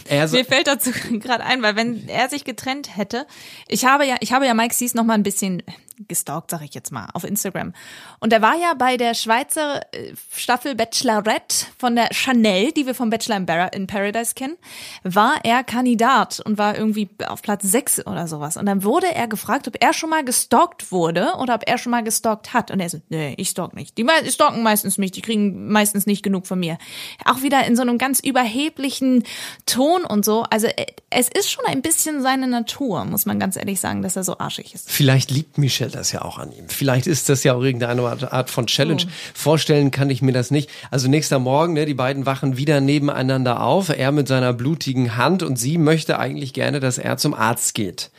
Er 0.07 0.27
so, 0.27 0.37
Mir 0.37 0.45
fällt 0.45 0.67
dazu 0.67 0.91
gerade 1.19 1.43
ein, 1.43 1.61
weil 1.63 1.75
wenn 1.75 2.07
er 2.07 2.29
sich 2.29 2.43
getrennt 2.43 2.95
hätte, 2.97 3.25
ich 3.67 3.85
habe 3.85 4.05
ja, 4.05 4.15
ich 4.19 4.31
habe 4.31 4.45
ja 4.45 4.53
Mike 4.53 4.75
Sees 4.75 4.93
noch 4.93 5.03
mal 5.03 5.13
ein 5.15 5.23
bisschen 5.23 5.63
gestalkt, 6.07 6.51
sag 6.51 6.61
ich 6.61 6.73
jetzt 6.73 6.91
mal, 6.91 7.07
auf 7.13 7.23
Instagram. 7.23 7.73
Und 8.19 8.33
er 8.33 8.41
war 8.41 8.55
ja 8.55 8.73
bei 8.73 8.97
der 8.97 9.13
Schweizer 9.13 9.81
äh, 9.93 10.13
Staffel 10.35 10.75
Bachelorette 10.75 11.65
von 11.77 11.95
der 11.95 12.09
Chanel, 12.13 12.71
die 12.71 12.85
wir 12.85 12.95
vom 12.95 13.09
Bachelor 13.09 13.71
in, 13.73 13.87
Paradise 13.87 14.33
kennen, 14.35 14.57
war 15.03 15.35
er 15.43 15.63
Kandidat 15.63 16.39
und 16.39 16.57
war 16.57 16.77
irgendwie 16.77 17.09
auf 17.27 17.41
Platz 17.41 17.63
sechs 17.63 18.05
oder 18.05 18.27
sowas. 18.27 18.57
Und 18.57 18.65
dann 18.65 18.83
wurde 18.83 19.13
er 19.13 19.27
gefragt, 19.27 19.67
ob 19.67 19.75
er 19.79 19.93
schon 19.93 20.09
mal 20.09 20.23
gestalkt 20.23 20.91
wurde 20.91 21.33
oder 21.39 21.55
ob 21.55 21.63
er 21.67 21.77
schon 21.77 21.91
mal 21.91 22.03
gestalkt 22.03 22.53
hat. 22.53 22.71
Und 22.71 22.79
er 22.79 22.89
so, 22.89 23.01
nee, 23.09 23.33
ich 23.37 23.49
stalk 23.49 23.75
nicht. 23.75 23.97
Die 23.97 24.05
stalken 24.29 24.63
meistens 24.63 24.97
mich, 24.97 25.11
die 25.11 25.21
kriegen 25.21 25.71
meistens 25.71 26.05
nicht 26.05 26.23
genug 26.23 26.47
von 26.47 26.59
mir. 26.59 26.77
Auch 27.25 27.41
wieder 27.41 27.65
in 27.65 27.75
so 27.75 27.81
einem 27.81 27.97
ganz 27.97 28.19
überheblichen 28.19 29.23
Ton 29.65 30.03
und 30.05 30.25
so. 30.25 30.43
Also 30.49 30.67
äh, 30.67 30.87
es 31.09 31.27
ist 31.27 31.51
schon 31.51 31.65
ein 31.65 31.81
bisschen 31.81 32.21
seine 32.21 32.47
Natur, 32.47 33.05
muss 33.05 33.25
man 33.25 33.39
ganz 33.39 33.55
ehrlich 33.55 33.79
sagen, 33.79 34.01
dass 34.01 34.15
er 34.15 34.23
so 34.23 34.37
arschig 34.37 34.73
ist. 34.73 34.89
Vielleicht 34.89 35.31
liebt 35.31 35.57
Michelle 35.57 35.90
das 35.91 36.11
ja 36.11 36.21
auch 36.23 36.37
an 36.37 36.51
ihm. 36.51 36.67
Vielleicht 36.69 37.07
ist 37.07 37.29
das 37.29 37.43
ja 37.43 37.53
auch 37.53 37.61
irgendeine 37.61 38.01
Art- 38.31 38.49
von 38.49 38.67
Challenge. 38.67 39.03
Oh. 39.05 39.09
Vorstellen 39.33 39.91
kann 39.91 40.09
ich 40.09 40.21
mir 40.21 40.31
das 40.33 40.51
nicht. 40.51 40.69
Also 40.89 41.07
nächster 41.07 41.39
Morgen, 41.39 41.73
ne, 41.73 41.85
die 41.85 41.93
beiden 41.93 42.25
wachen 42.25 42.57
wieder 42.57 42.81
nebeneinander 42.81 43.61
auf. 43.61 43.89
Er 43.89 44.11
mit 44.11 44.27
seiner 44.27 44.53
blutigen 44.53 45.17
Hand 45.17 45.43
und 45.43 45.57
sie 45.57 45.77
möchte 45.77 46.17
eigentlich 46.19 46.53
gerne, 46.53 46.79
dass 46.79 46.97
er 46.97 47.17
zum 47.17 47.33
Arzt 47.33 47.73
geht. 47.73 48.11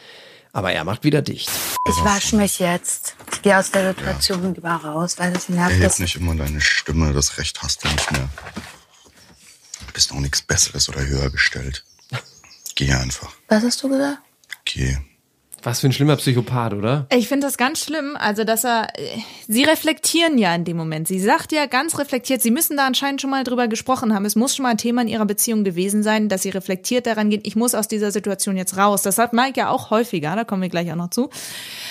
Aber 0.55 0.73
er 0.73 0.85
macht 0.85 1.03
wieder 1.05 1.23
dicht. 1.23 1.51
Ich 1.89 2.05
wasche 2.05 2.37
mich 2.37 2.59
jetzt. 2.59 3.17
Ich 3.33 3.41
gehe 3.43 3.59
aus 3.59 3.71
der 3.71 3.95
Situation 3.95 4.55
lieber 4.55 4.71
raus, 4.71 5.15
weil 5.19 5.33
das 5.33 5.49
nervt. 5.49 5.73
Erheb 5.73 5.99
nicht 5.99 6.17
immer 6.17 6.35
deine 6.35 6.61
Stimme, 6.61 7.13
das 7.15 7.39
Recht 7.39 7.63
hast 7.63 7.83
du 7.85 7.89
nicht 7.89 8.13
mehr. 8.13 8.29
Du 9.87 9.93
bist 9.95 10.13
auch 10.13 10.21
nichts 10.21 10.43
Besseres 10.43 10.89
oder 10.91 11.01
höher 11.07 11.31
gestellt. 11.31 11.85
Geh 12.75 12.93
einfach. 12.93 13.33
Was 13.49 13.63
hast 13.65 13.83
du 13.83 13.89
gesagt? 13.89 14.19
Geh. 14.65 14.99
Was 15.63 15.81
für 15.81 15.87
ein 15.89 15.93
schlimmer 15.93 16.17
Psychopath, 16.17 16.75
oder? 16.75 17.07
Ich 17.15 17.29
finde 17.29 17.47
das 17.47 17.57
ganz 17.57 17.81
schlimm, 17.85 18.17
also 18.19 18.45
dass 18.45 18.65
er, 18.65 18.89
äh, 18.99 19.03
sie 19.49 19.63
reflektieren 19.65 20.39
ja 20.39 20.55
in 20.55 20.65
dem 20.65 20.77
Moment. 20.77 21.07
Sie 21.09 21.21
sagt 21.21 21.53
ja 21.53 21.67
ganz 21.67 21.99
reflektiert, 21.99 22.43
sie 22.43 22.51
müssen 22.51 22.77
da 22.77 22.87
anscheinend 22.87 23.21
schon 23.21 23.31
mal 23.31 23.45
drüber 23.45 23.69
gesprochen 23.69 24.15
haben. 24.15 24.25
Es 24.25 24.35
muss 24.37 24.57
schon 24.57 24.65
mal 24.65 24.71
ein 24.71 24.79
Thema 24.79 25.03
in 25.03 25.09
ihrer 25.09 25.27
Beziehung 25.27 25.65
gewesen 25.65 26.03
sein, 26.03 26.29
dass 26.29 26.43
sie 26.43 26.51
reflektiert 26.51 27.07
daran 27.07 27.31
geht, 27.31 27.47
ich 27.47 27.55
muss 27.57 27.75
aus 27.75 27.89
dieser 27.89 28.11
Situation 28.11 28.57
jetzt 28.57 28.77
raus. 28.77 29.03
Das 29.03 29.19
hat 29.19 29.33
Mike 29.33 29.59
ja 29.61 29.69
auch 29.71 29.91
häufiger, 29.91 30.35
da 30.37 30.45
kommen 30.45 30.63
wir 30.63 30.69
gleich 30.69 30.91
auch 30.91 30.97
noch 30.97 31.11
zu. 31.11 31.31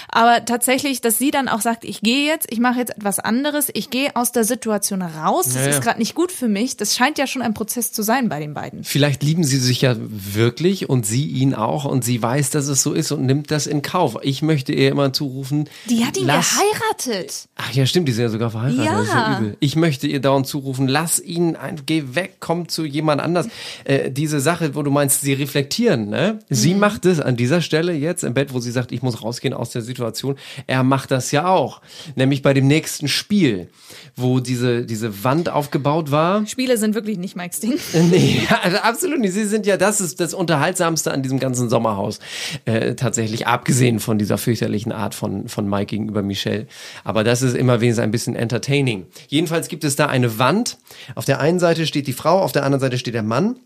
Aber 0.09 0.43
tatsächlich, 0.45 1.01
dass 1.01 1.17
sie 1.17 1.31
dann 1.31 1.47
auch 1.47 1.61
sagt, 1.61 1.85
ich 1.85 2.01
gehe 2.01 2.25
jetzt, 2.27 2.47
ich 2.51 2.59
mache 2.59 2.79
jetzt 2.79 2.95
etwas 2.97 3.19
anderes, 3.19 3.69
ich 3.73 3.89
gehe 3.89 4.15
aus 4.15 4.31
der 4.31 4.43
Situation 4.43 5.01
raus, 5.01 5.45
das 5.45 5.55
Ja, 5.55 5.61
ja. 5.63 5.67
ist 5.69 5.81
gerade 5.81 5.99
nicht 5.99 6.15
gut 6.15 6.31
für 6.31 6.47
mich. 6.47 6.75
Das 6.77 6.95
scheint 6.95 7.17
ja 7.17 7.27
schon 7.27 7.41
ein 7.41 7.53
Prozess 7.53 7.91
zu 7.93 8.01
sein 8.03 8.27
bei 8.27 8.39
den 8.39 8.53
beiden. 8.53 8.83
Vielleicht 8.83 9.23
lieben 9.23 9.43
sie 9.43 9.57
sich 9.57 9.81
ja 9.81 9.95
wirklich 9.97 10.89
und 10.89 11.05
sie 11.05 11.25
ihn 11.27 11.53
auch 11.53 11.85
und 11.85 12.03
sie 12.03 12.21
weiß, 12.21 12.49
dass 12.49 12.67
es 12.67 12.83
so 12.83 12.93
ist 12.93 13.11
und 13.11 13.25
nimmt 13.25 13.51
das 13.51 13.60
in 13.67 13.81
Kauf. 13.81 14.17
Ich 14.21 14.41
möchte 14.41 14.73
ihr 14.73 14.89
immer 14.89 15.13
zurufen. 15.13 15.69
Die 15.89 16.05
hat 16.05 16.17
ihn 16.17 16.25
lass, 16.27 16.55
geheiratet. 16.55 17.47
Ach 17.55 17.71
ja, 17.73 17.85
stimmt, 17.85 18.07
die 18.07 18.11
sind 18.11 18.23
ja 18.23 18.29
sogar 18.29 18.49
verheiratet. 18.51 18.85
Das 18.91 19.01
ist 19.07 19.13
ja 19.13 19.31
Ja. 19.33 19.37
übel. 19.39 19.57
Ich 19.59 19.75
möchte 19.75 20.07
ihr 20.07 20.19
dauernd 20.19 20.47
zurufen, 20.47 20.87
lass 20.87 21.19
ihn 21.19 21.55
ein, 21.55 21.81
geh 21.85 22.03
weg, 22.13 22.37
komm 22.39 22.67
zu 22.67 22.85
jemand 22.85 23.21
anders. 23.21 23.47
Äh, 23.83 24.11
diese 24.11 24.39
Sache, 24.39 24.75
wo 24.75 24.83
du 24.83 24.91
meinst, 24.91 25.21
sie 25.21 25.33
reflektieren, 25.33 26.09
ne? 26.09 26.39
Sie 26.49 26.73
Mhm. 26.73 26.79
macht 26.79 27.05
es 27.05 27.19
an 27.19 27.35
dieser 27.37 27.61
Stelle 27.61 27.93
jetzt 27.93 28.23
im 28.23 28.33
Bett, 28.33 28.53
wo 28.53 28.59
sie 28.59 28.71
sagt, 28.71 28.91
ich 28.91 29.01
muss 29.01 29.21
rausgehen 29.23 29.53
aus 29.53 29.69
der 29.71 29.81
Situation. 29.81 30.35
Er 30.67 30.83
macht 30.83 31.11
das 31.11 31.31
ja 31.31 31.47
auch. 31.47 31.81
Nämlich 32.15 32.41
bei 32.41 32.53
dem 32.53 32.67
nächsten 32.67 33.07
Spiel, 33.07 33.69
wo 34.15 34.39
diese, 34.39 34.85
diese 34.85 35.23
Wand 35.23 35.49
aufgebaut 35.49 36.11
war. 36.11 36.45
Spiele 36.47 36.77
sind 36.77 36.95
wirklich 36.95 37.17
nicht 37.17 37.35
Mikes 37.35 37.59
Ding. 37.59 37.73
Nee, 38.11 38.41
also 38.63 38.77
absolut 38.83 39.19
nicht. 39.19 39.33
Sie 39.33 39.45
sind 39.45 39.65
ja, 39.65 39.77
das 39.77 40.01
ist 40.01 40.19
das 40.19 40.33
Unterhaltsamste 40.33 41.11
an 41.11 41.23
diesem 41.23 41.39
ganzen 41.39 41.69
Sommerhaus. 41.69 42.19
Äh, 42.65 42.95
tatsächlich, 42.95 43.47
abgesehen 43.51 43.99
von 43.99 44.17
dieser 44.17 44.37
fürchterlichen 44.37 44.91
Art 44.91 45.13
von, 45.15 45.47
von 45.47 45.69
Mike 45.69 45.87
gegenüber 45.87 46.21
Michelle. 46.23 46.67
Aber 47.03 47.23
das 47.23 47.41
ist 47.41 47.55
immer 47.55 47.81
wenigstens 47.81 48.03
ein 48.03 48.11
bisschen 48.11 48.35
entertaining. 48.35 49.05
Jedenfalls 49.27 49.67
gibt 49.67 49.83
es 49.83 49.95
da 49.95 50.07
eine 50.07 50.39
Wand. 50.39 50.77
Auf 51.15 51.25
der 51.25 51.39
einen 51.39 51.59
Seite 51.59 51.85
steht 51.85 52.07
die 52.07 52.13
Frau, 52.13 52.39
auf 52.41 52.51
der 52.51 52.63
anderen 52.63 52.79
Seite 52.81 52.97
steht 52.97 53.13
der 53.13 53.23
Mann. 53.23 53.57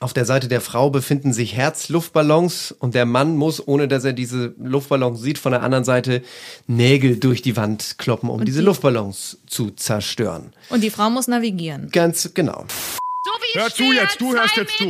Auf 0.00 0.12
der 0.12 0.24
Seite 0.24 0.48
der 0.48 0.60
Frau 0.60 0.90
befinden 0.90 1.32
sich 1.32 1.54
Herzluftballons 1.54 2.72
und 2.72 2.94
der 2.96 3.06
Mann 3.06 3.36
muss, 3.36 3.64
ohne 3.66 3.86
dass 3.86 4.04
er 4.04 4.12
diese 4.12 4.54
Luftballons 4.58 5.20
sieht, 5.20 5.38
von 5.38 5.52
der 5.52 5.62
anderen 5.62 5.84
Seite 5.84 6.22
Nägel 6.66 7.16
durch 7.20 7.42
die 7.42 7.56
Wand 7.56 7.96
kloppen, 7.98 8.28
um 8.28 8.44
diese 8.44 8.58
die- 8.60 8.64
Luftballons 8.64 9.38
zu 9.46 9.70
zerstören. 9.70 10.52
Und 10.70 10.82
die 10.82 10.90
Frau 10.90 11.10
muss 11.10 11.28
navigieren. 11.28 11.90
Ganz 11.92 12.30
genau. 12.34 12.64
So 12.68 13.30
wie 13.40 13.46
ich 13.58 13.62
Hör 13.62 13.70
zu 13.70 13.92
jetzt, 13.92 14.20
du 14.20 14.34
hörst 14.34 14.56
jetzt 14.56 14.76
zu. 14.78 14.84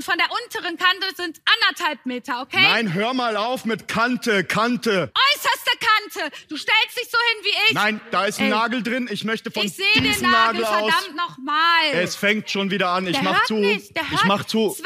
Von 0.00 0.18
der 0.18 0.26
unteren 0.30 0.76
Kante 0.76 1.06
sind 1.16 1.40
anderthalb 1.44 2.04
Meter, 2.04 2.42
okay? 2.42 2.60
Nein, 2.60 2.92
hör 2.94 3.14
mal 3.14 3.36
auf 3.36 3.64
mit 3.64 3.86
Kante, 3.86 4.42
Kante. 4.44 5.12
Äußerste 5.14 5.70
Kante. 5.78 6.36
Du 6.48 6.56
stellst 6.56 6.96
dich 6.98 7.08
so 7.10 7.18
hin 7.18 7.44
wie 7.44 7.68
ich. 7.68 7.74
Nein, 7.74 8.00
da 8.10 8.24
ist 8.24 8.38
ein 8.40 8.46
Ey, 8.46 8.50
Nagel 8.50 8.82
drin. 8.82 9.08
Ich 9.10 9.24
möchte 9.24 9.50
von 9.50 9.64
Ich 9.64 9.74
sehe 9.76 9.86
den 9.94 10.04
diesem 10.04 10.30
Nagel, 10.30 10.62
Nagel 10.62 10.64
aus. 10.64 10.92
verdammt 10.92 11.16
nochmal. 11.16 11.54
Es 11.92 12.16
fängt 12.16 12.50
schon 12.50 12.70
wieder 12.70 12.88
an. 12.90 13.06
Ich 13.06 13.12
der 13.14 13.22
mach 13.22 13.34
hört 13.36 13.46
zu. 13.46 13.54
Nicht, 13.54 13.96
der 13.96 14.10
hört 14.10 14.20
ich 14.20 14.26
mach 14.26 14.44
zu. 14.44 14.70
20 14.70 14.84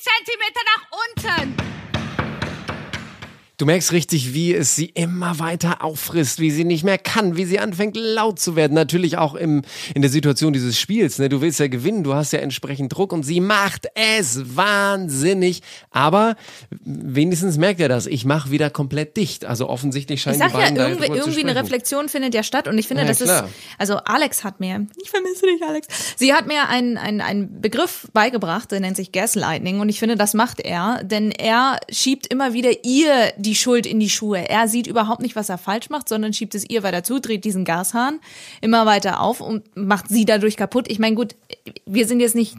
Zentimeter 0.00 0.60
nach 0.74 1.36
unten. 1.44 1.56
Du 3.58 3.64
merkst 3.64 3.92
richtig, 3.92 4.34
wie 4.34 4.54
es 4.54 4.76
sie 4.76 4.84
immer 4.84 5.38
weiter 5.38 5.82
auffrisst, 5.82 6.40
wie 6.40 6.50
sie 6.50 6.64
nicht 6.64 6.84
mehr 6.84 6.98
kann, 6.98 7.38
wie 7.38 7.46
sie 7.46 7.58
anfängt 7.58 7.96
laut 7.96 8.38
zu 8.38 8.54
werden. 8.54 8.74
Natürlich 8.74 9.16
auch 9.16 9.34
im, 9.34 9.62
in 9.94 10.02
der 10.02 10.10
Situation 10.10 10.52
dieses 10.52 10.78
Spiels. 10.78 11.18
Ne? 11.18 11.30
Du 11.30 11.40
willst 11.40 11.58
ja 11.58 11.66
gewinnen, 11.68 12.04
du 12.04 12.12
hast 12.12 12.34
ja 12.34 12.40
entsprechend 12.40 12.94
Druck 12.94 13.14
und 13.14 13.22
sie 13.22 13.40
macht 13.40 13.86
es 13.94 14.56
wahnsinnig. 14.56 15.62
Aber 15.90 16.36
wenigstens 16.84 17.56
merkt 17.56 17.80
er 17.80 17.88
das. 17.88 18.06
Ich 18.06 18.26
mache 18.26 18.50
wieder 18.50 18.68
komplett 18.68 19.16
dicht. 19.16 19.46
Also 19.46 19.70
offensichtlich 19.70 20.18
Ich 20.18 20.22
scheinen 20.24 20.38
sag 20.38 20.48
die 20.48 20.58
ja, 20.58 20.64
beiden 20.64 20.76
irgendwie, 20.76 21.06
irgendwie 21.06 21.40
eine. 21.40 21.56
Reflexion 21.56 22.10
findet 22.10 22.34
ja 22.34 22.42
statt 22.42 22.68
und 22.68 22.76
ich 22.76 22.86
finde, 22.86 23.04
Ja, 23.04 23.08
das 23.08 23.20
klar. 23.20 23.46
ist, 23.46 23.54
also 23.78 23.96
Alex 23.96 24.44
hat 24.44 24.60
mir, 24.60 24.86
ich 25.02 25.08
vermisse 25.08 25.46
dich, 25.46 25.62
Alex, 25.66 25.86
sie 26.16 26.34
hat 26.34 26.46
mir 26.46 26.68
einen, 26.68 26.98
einen, 26.98 27.22
einen 27.22 27.62
Begriff 27.62 28.06
beigebracht, 28.12 28.70
der 28.70 28.80
nennt 28.80 28.98
sich 28.98 29.12
Gaslighting 29.12 29.80
und 29.80 29.88
ich 29.88 29.98
finde, 29.98 30.16
das 30.16 30.34
macht 30.34 30.60
er, 30.60 31.02
denn 31.02 31.30
er 31.30 31.78
schiebt 31.90 32.26
immer 32.26 32.52
wieder 32.52 32.84
ihr 32.84 33.32
die 33.38 33.45
Schuld 33.54 33.86
in 33.86 34.00
die 34.00 34.10
Schuhe. 34.10 34.48
Er 34.48 34.68
sieht 34.68 34.86
überhaupt 34.86 35.20
nicht, 35.20 35.36
was 35.36 35.48
er 35.48 35.58
falsch 35.58 35.90
macht, 35.90 36.08
sondern 36.08 36.32
schiebt 36.32 36.54
es 36.54 36.68
ihr 36.68 36.82
weiter 36.82 37.04
zu, 37.04 37.20
dreht 37.20 37.44
diesen 37.44 37.64
Gashahn 37.64 38.20
immer 38.60 38.86
weiter 38.86 39.20
auf 39.20 39.40
und 39.40 39.64
macht 39.76 40.08
sie 40.08 40.24
dadurch 40.24 40.56
kaputt. 40.56 40.90
Ich 40.90 40.98
meine, 40.98 41.14
gut, 41.14 41.36
wir 41.84 42.06
sind 42.06 42.20
jetzt 42.20 42.34
nicht 42.34 42.56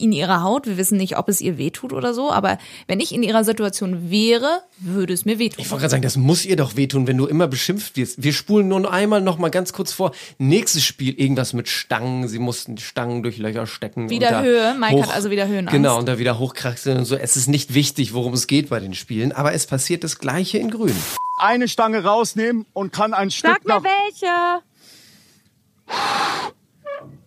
in 0.00 0.12
ihrer 0.12 0.42
Haut, 0.42 0.66
wir 0.66 0.76
wissen 0.76 0.96
nicht, 0.96 1.16
ob 1.16 1.28
es 1.28 1.40
ihr 1.40 1.58
wehtut 1.58 1.92
oder 1.92 2.14
so, 2.14 2.32
aber 2.32 2.58
wenn 2.86 3.00
ich 3.00 3.14
in 3.14 3.22
ihrer 3.22 3.44
Situation 3.44 4.10
wäre, 4.10 4.62
würde 4.78 5.12
es 5.12 5.24
mir 5.24 5.38
wehtun. 5.38 5.62
Ich 5.62 5.70
wollte 5.70 5.82
gerade 5.82 5.90
sagen, 5.90 6.02
das 6.02 6.16
muss 6.16 6.44
ihr 6.44 6.56
doch 6.56 6.76
wehtun, 6.76 7.06
wenn 7.06 7.16
du 7.16 7.26
immer 7.26 7.46
beschimpft 7.46 7.96
wirst. 7.96 8.22
Wir 8.22 8.32
spulen 8.32 8.68
nur 8.68 8.90
einmal 8.90 9.20
noch 9.20 9.38
mal 9.38 9.50
ganz 9.50 9.72
kurz 9.72 9.92
vor. 9.92 10.12
Nächstes 10.38 10.84
Spiel, 10.84 11.14
irgendwas 11.20 11.52
mit 11.52 11.68
Stangen. 11.68 12.28
Sie 12.28 12.38
mussten 12.38 12.76
die 12.76 12.82
Stangen 12.82 13.22
durch 13.22 13.38
Löcher 13.38 13.66
stecken. 13.66 14.08
Wieder 14.10 14.28
und 14.28 14.32
da 14.32 14.42
Höhe. 14.42 14.74
Mike 14.78 15.02
hat 15.02 15.14
also 15.14 15.30
wieder 15.30 15.46
Höhenangst. 15.46 15.72
Genau, 15.72 15.98
und 15.98 16.08
da 16.08 16.18
wieder 16.18 16.38
hochkraxeln 16.38 16.98
und 16.98 17.04
so. 17.04 17.16
Es 17.16 17.36
ist 17.36 17.48
nicht 17.48 17.74
wichtig, 17.74 18.14
worum 18.14 18.32
es 18.32 18.46
geht 18.46 18.70
bei 18.70 18.80
den 18.80 18.94
Spielen, 18.94 19.32
aber 19.32 19.52
es 19.52 19.66
passiert 19.66 20.04
das 20.04 20.18
Gleiche 20.18 20.58
in 20.58 20.70
Grün. 20.70 20.96
Eine 21.38 21.68
Stange 21.68 22.04
rausnehmen 22.04 22.66
und 22.72 22.92
kann 22.92 23.14
ein 23.14 23.30
Stück 23.30 23.50
Sag 23.50 23.64
mir 23.64 23.74
nach... 23.74 23.84
welche. 23.84 24.62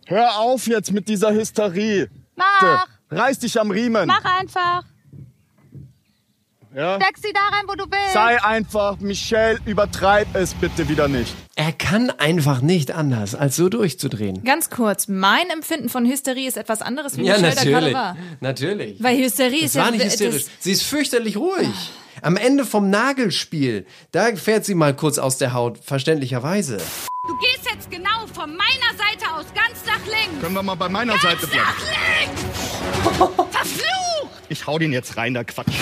Hör 0.06 0.39
auf 0.39 0.68
jetzt 0.68 0.92
mit 0.92 1.08
dieser 1.08 1.34
Hysterie. 1.34 2.10
Mach. 2.36 2.88
Reiß 3.12 3.40
dich 3.40 3.60
am 3.60 3.72
Riemen. 3.72 4.08
Mach 4.08 4.25
einfach. 4.25 4.84
Ja? 6.75 6.96
Steck 7.01 7.18
sie 7.18 7.32
da 7.34 7.56
rein, 7.56 7.65
wo 7.68 7.75
du 7.75 7.84
willst. 7.86 8.13
Sei 8.13 8.44
einfach, 8.44 8.98
Michelle, 9.00 9.60
übertreib 9.65 10.27
es 10.36 10.53
bitte 10.56 10.89
wieder 10.89 11.08
nicht. 11.08 11.34
Er 11.56 11.72
kann 11.72 12.10
einfach 12.10 12.62
nicht 12.62 12.92
anders, 12.92 13.36
als 13.36 13.56
so 13.56 13.70
durchzudrehen. 13.70 14.44
Ganz 14.44 14.70
kurz, 14.70 15.08
mein 15.08 15.50
Empfinden 15.51 15.89
von 15.89 16.06
Hysterie 16.06 16.48
ist 16.48 16.58
etwas 16.58 16.82
anderes, 16.82 17.15
wie 17.18 17.24
Ja, 17.25 17.34
Michelle 17.38 17.56
da 17.56 17.63
gerade 17.63 17.74
natürlich. 17.74 17.94
war. 17.94 18.18
Natürlich. 18.42 19.03
Weil 19.03 19.18
Hysterie 19.18 19.62
Das 19.62 19.65
ist 19.70 19.75
ja 19.75 19.84
war 19.84 19.92
nicht 19.92 20.03
das- 20.06 20.13
hysterisch. 20.13 20.46
Sie 20.60 20.72
ist 20.72 20.84
fürchterlich 20.84 21.38
ruhig. 21.38 21.70
Am 22.22 22.38
Ende 22.38 22.63
vom 22.65 22.89
Nagelspiel, 22.89 23.86
da 24.12 24.36
fährt 24.36 24.65
sie 24.65 24.75
mal 24.75 24.96
kurz 24.96 25.18
aus 25.18 25.38
der 25.38 25.53
Haut, 25.53 25.77
verständlicherweise. 25.84 26.77
Du 27.27 27.38
gehst 27.39 27.70
jetzt 27.72 27.89
genau 27.92 28.25
von 28.34 28.50
meiner 28.50 28.98
Seite 28.98 29.32
aus 29.36 29.46
ganz 29.53 29.86
nach 29.86 30.03
links. 30.06 30.42
Können 30.42 30.56
wir 30.56 30.63
mal 30.63 30.75
bei 30.75 30.89
meiner 30.89 31.13
Ganz 31.13 31.24
Seite 31.24 31.48
bleiben? 31.48 31.65
nach 31.65 32.27
links. 32.27 33.46
Verflucht. 33.51 34.32
Ich 34.50 34.65
hau 34.68 34.77
den 34.80 34.92
jetzt 34.94 35.18
rein, 35.18 35.34
der 35.34 35.44
Quatsch. 35.46 35.74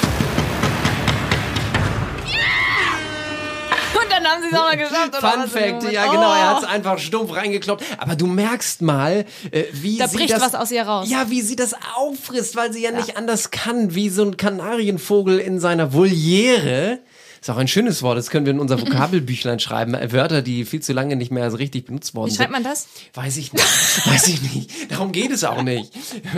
Dann 4.23 4.31
haben 4.33 4.41
sie 4.41 4.49
es 4.49 4.53
auch 4.57 4.71
noch 4.71 4.77
geschafft. 4.77 5.15
Fun 5.15 5.47
Fact, 5.49 5.91
ja 5.91 6.05
genau, 6.11 6.33
er 6.33 6.51
Oh. 6.51 6.55
hat 6.55 6.63
es 6.63 6.69
einfach 6.69 6.97
stumpf 6.99 7.35
reingekloppt. 7.35 7.83
Aber 7.97 8.15
du 8.15 8.27
merkst 8.27 8.81
mal, 8.81 9.25
äh, 9.51 9.63
wie 9.73 9.97
Da 9.97 10.07
sie 10.07 10.17
bricht 10.17 10.33
das, 10.33 10.41
was 10.41 10.55
aus 10.55 10.71
ihr 10.71 10.83
raus. 10.83 11.09
Ja, 11.09 11.29
wie 11.29 11.41
sie 11.41 11.55
das 11.55 11.73
auffrisst, 11.95 12.55
weil 12.55 12.71
sie 12.73 12.81
ja, 12.83 12.91
nicht 12.91 13.17
anders 13.17 13.51
kann, 13.51 13.95
wie 13.95 14.09
so 14.09 14.23
ein 14.23 14.37
Kanarienvogel 14.37 15.39
in 15.39 15.59
seiner 15.59 15.93
Voliere 15.93 16.99
Ist 17.41 17.49
auch 17.49 17.57
ein 17.57 17.67
schönes 17.67 18.03
Wort. 18.03 18.19
Das 18.19 18.29
können 18.29 18.45
wir 18.45 18.53
in 18.53 18.59
unser 18.59 18.79
Vokabelbüchlein 18.79 19.59
schreiben. 19.59 19.97
Wörter, 20.11 20.43
die 20.43 20.63
viel 20.63 20.79
zu 20.79 20.93
lange 20.93 21.15
nicht 21.15 21.31
mehr 21.31 21.49
so 21.49 21.57
richtig 21.57 21.85
benutzt 21.85 22.13
worden 22.13 22.27
Wie 22.27 22.31
sind. 22.31 22.37
schreibt 22.37 22.51
man 22.51 22.63
das? 22.63 22.87
Weiß 23.15 23.35
ich 23.37 23.51
nicht. 23.51 23.65
Weiß 24.05 24.27
ich 24.27 24.43
nicht. 24.43 24.91
Darum 24.91 25.11
geht 25.11 25.31
es 25.31 25.43
auch 25.43 25.63
nicht. 25.63 25.91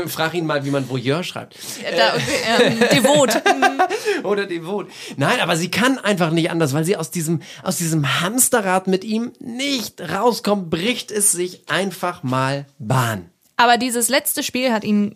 Frag 0.07 0.33
ihn 0.33 0.45
mal, 0.45 0.63
wie 0.63 0.71
man 0.71 0.87
Voyeur 0.87 1.25
schreibt. 1.25 1.57
Da, 1.97 2.13
okay, 2.15 2.67
ähm, 2.67 2.79
devot. 2.93 3.31
Oder 4.23 4.45
devot. 4.45 4.87
Nein, 5.17 5.41
aber 5.41 5.57
sie 5.57 5.69
kann 5.69 5.97
einfach 5.97 6.31
nicht 6.31 6.49
anders, 6.49 6.71
weil 6.71 6.85
sie 6.85 6.95
aus 6.95 7.11
diesem, 7.11 7.41
aus 7.63 7.75
diesem 7.75 8.21
Hamsterrad 8.21 8.87
mit 8.87 9.03
ihm 9.03 9.33
nicht 9.39 9.99
rauskommt, 9.99 10.69
bricht 10.69 11.11
es 11.11 11.33
sich 11.33 11.67
einfach 11.67 12.23
mal 12.23 12.65
Bahn. 12.79 13.29
Aber 13.57 13.77
dieses 13.77 14.07
letzte 14.07 14.41
Spiel 14.41 14.71
hat 14.71 14.85
ihn, 14.85 15.15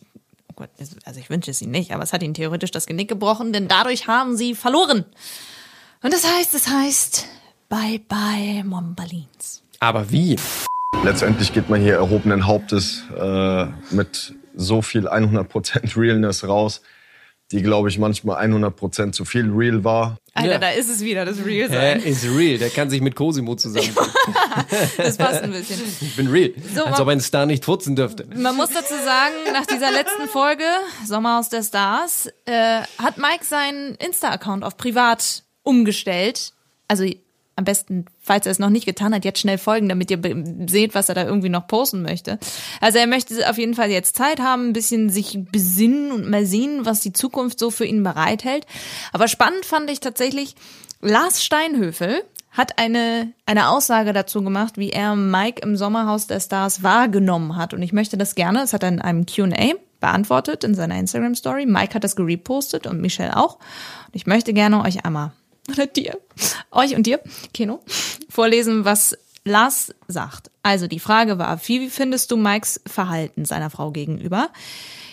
oh 0.58 0.66
also 1.06 1.20
ich 1.22 1.30
wünsche 1.30 1.52
es 1.52 1.62
ihm 1.62 1.72
nicht, 1.72 1.94
aber 1.94 2.04
es 2.04 2.12
hat 2.12 2.24
ihn 2.24 2.34
theoretisch 2.34 2.72
das 2.72 2.88
Genick 2.88 3.08
gebrochen, 3.08 3.54
denn 3.54 3.70
dadurch 3.70 4.08
haben 4.08 4.36
sie 4.36 4.54
verloren. 4.54 5.06
Und 6.04 6.14
das 6.14 6.26
heißt, 6.26 6.54
es 6.56 6.68
heißt, 6.68 7.26
bye 7.70 8.00
bye 8.08 8.64
Mombalins. 8.64 9.64
Aber 9.80 10.12
wie? 10.12 10.38
Letztendlich 11.04 11.54
geht 11.54 11.70
man 11.70 11.82
hier 11.82 11.96
erhobenen 11.96 12.48
Hauptes 12.48 13.04
äh, 13.18 13.66
mit 13.92 14.34
so 14.56 14.82
viel 14.82 15.08
100% 15.08 15.98
Realness 15.98 16.48
raus, 16.48 16.82
die, 17.52 17.62
glaube 17.62 17.90
ich, 17.90 17.98
manchmal 17.98 18.44
100% 18.46 19.12
zu 19.14 19.24
viel 19.24 19.50
real 19.52 19.84
war. 19.84 20.18
Alter, 20.34 20.52
Ja. 20.54 20.58
da 20.60 20.70
ist 20.72 20.90
es 20.90 21.02
wieder, 21.02 21.24
das 21.26 21.44
Real 21.46 21.72
Er 21.72 22.00
sein. 22.00 22.04
ist 22.04 22.26
real. 22.26 22.58
Der 22.58 22.70
kann 22.70 22.90
sich 22.90 23.00
mit 23.02 23.16
Cosimo 23.16 23.56
zusammen. 23.56 23.90
Das 24.98 25.16
passt 25.18 25.42
ein 25.44 25.52
bisschen. 25.52 25.82
Ich 26.02 26.16
bin 26.16 26.28
real. 26.28 26.52
So, 26.76 26.84
Als 26.84 27.00
ob 27.00 27.08
ein 27.08 27.22
Star 27.22 27.46
nicht 27.46 27.64
furzen 27.64 27.96
dürfte. 27.96 28.28
Man 28.36 28.56
muss 28.56 28.70
dazu 28.70 28.94
sagen, 28.96 29.34
nach 29.54 29.66
dieser 29.66 29.92
letzten 29.92 30.28
Folge, 30.28 30.64
Sommerhaus 31.06 31.50
der 31.50 31.64
Stars, 31.64 32.28
äh, 32.46 32.82
hat 32.98 33.18
Mike 33.18 33.46
seinen 33.46 33.96
Insta-Account 33.96 34.64
auf 34.66 34.76
privat 34.76 35.44
umgestellt. 35.68 36.54
Also 36.88 37.06
am 37.58 37.66
besten, 37.66 38.06
falls 38.20 38.46
er 38.46 38.52
es 38.52 38.60
noch 38.60 38.70
nicht 38.70 38.86
getan 38.86 39.14
hat, 39.14 39.26
jetzt 39.26 39.40
schnell 39.40 39.58
folgen, 39.58 39.90
damit 39.90 40.12
ihr 40.12 40.20
seht, 40.68 40.94
was 40.94 41.10
er 41.10 41.16
da 41.16 41.26
irgendwie 41.26 41.50
noch 41.50 41.68
posten 41.68 42.04
möchte. 42.04 42.38
Also 42.82 43.00
er 43.00 43.08
möchte 43.08 43.50
auf 43.50 43.58
jeden 43.58 43.74
Fall 43.74 43.90
jetzt 43.90 44.16
Zeit 44.16 44.40
haben, 44.40 44.70
ein 44.70 44.74
bisschen 44.74 45.10
sich 45.10 45.40
besinnen 45.52 46.12
und 46.12 46.30
mal 46.30 46.46
sehen, 46.46 46.86
was 46.86 47.02
die 47.02 47.14
Zukunft 47.14 47.58
so 47.58 47.72
für 47.72 47.86
ihn 47.86 48.04
bereithält. 48.04 48.68
Aber 49.12 49.28
spannend 49.28 49.66
fand 49.66 49.90
ich 49.90 50.00
tatsächlich, 50.00 50.56
Lars 51.02 51.44
Steinhöfel 51.44 52.24
hat 52.52 52.78
eine, 52.78 53.34
eine 53.48 53.70
Aussage 53.70 54.14
dazu 54.14 54.44
gemacht, 54.44 54.78
wie 54.78 54.92
er 54.92 55.16
Mike 55.16 55.62
im 55.62 55.76
Sommerhaus 55.76 56.28
der 56.28 56.40
Stars 56.40 56.84
wahrgenommen 56.84 57.56
hat. 57.56 57.74
Und 57.74 57.82
ich 57.82 57.92
möchte 57.92 58.18
das 58.18 58.36
gerne, 58.36 58.60
das 58.60 58.74
hat 58.74 58.84
er 58.84 58.90
in 58.90 59.02
einem 59.02 59.26
Q&A 59.26 59.74
beantwortet 60.00 60.64
in 60.64 60.76
seiner 60.76 60.98
Instagram-Story. 61.00 61.66
Mike 61.66 61.96
hat 61.96 62.04
das 62.04 62.16
gerepostet 62.16 62.86
und 62.86 63.02
Michelle 63.02 63.36
auch. 63.36 63.56
Und 63.56 64.16
ich 64.16 64.28
möchte 64.28 64.54
gerne 64.54 64.84
euch 64.84 65.06
einmal, 65.06 65.32
oder 65.72 65.86
dir, 65.88 66.20
euch 66.72 66.96
und 66.96 67.08
dir, 67.08 67.20
Keno, 67.54 67.82
vorlesen, 68.30 68.86
was 68.86 69.18
Lars 69.44 69.94
sagt. 70.08 70.52
Also 70.64 70.88
die 70.88 71.00
Frage 71.00 71.38
war, 71.38 71.60
wie 71.68 71.90
findest 71.90 72.32
du 72.32 72.38
Mikes 72.38 72.82
Verhalten 72.86 73.46
seiner 73.46 73.70
Frau 73.70 73.92
gegenüber? 73.92 74.50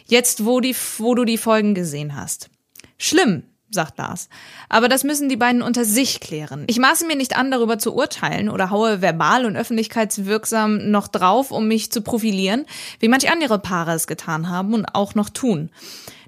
Jetzt, 0.06 0.44
wo, 0.44 0.60
die, 0.60 0.76
wo 0.98 1.14
du 1.14 1.24
die 1.24 1.38
Folgen 1.38 1.74
gesehen 1.74 2.16
hast. 2.16 2.50
Schlimm, 2.98 3.44
sagt 3.70 3.98
Lars. 3.98 4.28
Aber 4.68 4.88
das 4.88 5.04
müssen 5.04 5.28
die 5.28 5.36
beiden 5.36 5.62
unter 5.62 5.84
sich 5.84 6.20
klären. 6.20 6.64
Ich 6.66 6.78
maße 6.78 7.06
mir 7.06 7.16
nicht 7.16 7.36
an, 7.36 7.50
darüber 7.50 7.78
zu 7.78 7.94
urteilen 7.94 8.48
oder 8.48 8.70
haue 8.70 9.00
verbal 9.00 9.46
und 9.46 9.56
öffentlichkeitswirksam 9.56 10.90
noch 10.90 11.08
drauf, 11.08 11.50
um 11.50 11.68
mich 11.68 11.90
zu 11.92 12.02
profilieren, 12.02 12.66
wie 13.00 13.08
manch 13.08 13.30
andere 13.30 13.58
Paare 13.58 13.92
es 13.92 14.06
getan 14.06 14.48
haben 14.48 14.74
und 14.74 14.86
auch 14.94 15.14
noch 15.14 15.30
tun. 15.30 15.70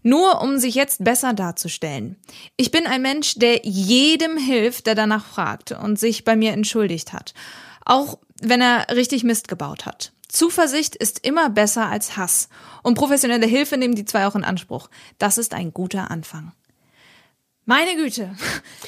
Nur 0.06 0.40
um 0.40 0.56
sich 0.56 0.76
jetzt 0.76 1.02
besser 1.02 1.32
darzustellen. 1.32 2.14
Ich 2.56 2.70
bin 2.70 2.86
ein 2.86 3.02
Mensch, 3.02 3.34
der 3.40 3.62
jedem 3.64 4.36
hilft, 4.36 4.86
der 4.86 4.94
danach 4.94 5.26
fragt 5.26 5.72
und 5.72 5.98
sich 5.98 6.22
bei 6.22 6.36
mir 6.36 6.52
entschuldigt 6.52 7.12
hat. 7.12 7.34
Auch 7.84 8.20
wenn 8.40 8.60
er 8.60 8.94
richtig 8.94 9.24
Mist 9.24 9.48
gebaut 9.48 9.84
hat. 9.84 10.12
Zuversicht 10.28 10.94
ist 10.94 11.26
immer 11.26 11.50
besser 11.50 11.88
als 11.88 12.16
Hass. 12.16 12.48
Und 12.84 12.94
professionelle 12.94 13.46
Hilfe 13.46 13.78
nehmen 13.78 13.96
die 13.96 14.04
zwei 14.04 14.28
auch 14.28 14.36
in 14.36 14.44
Anspruch. 14.44 14.90
Das 15.18 15.38
ist 15.38 15.54
ein 15.54 15.74
guter 15.74 16.08
Anfang. 16.08 16.52
Meine 17.68 17.96
Güte, 17.96 18.30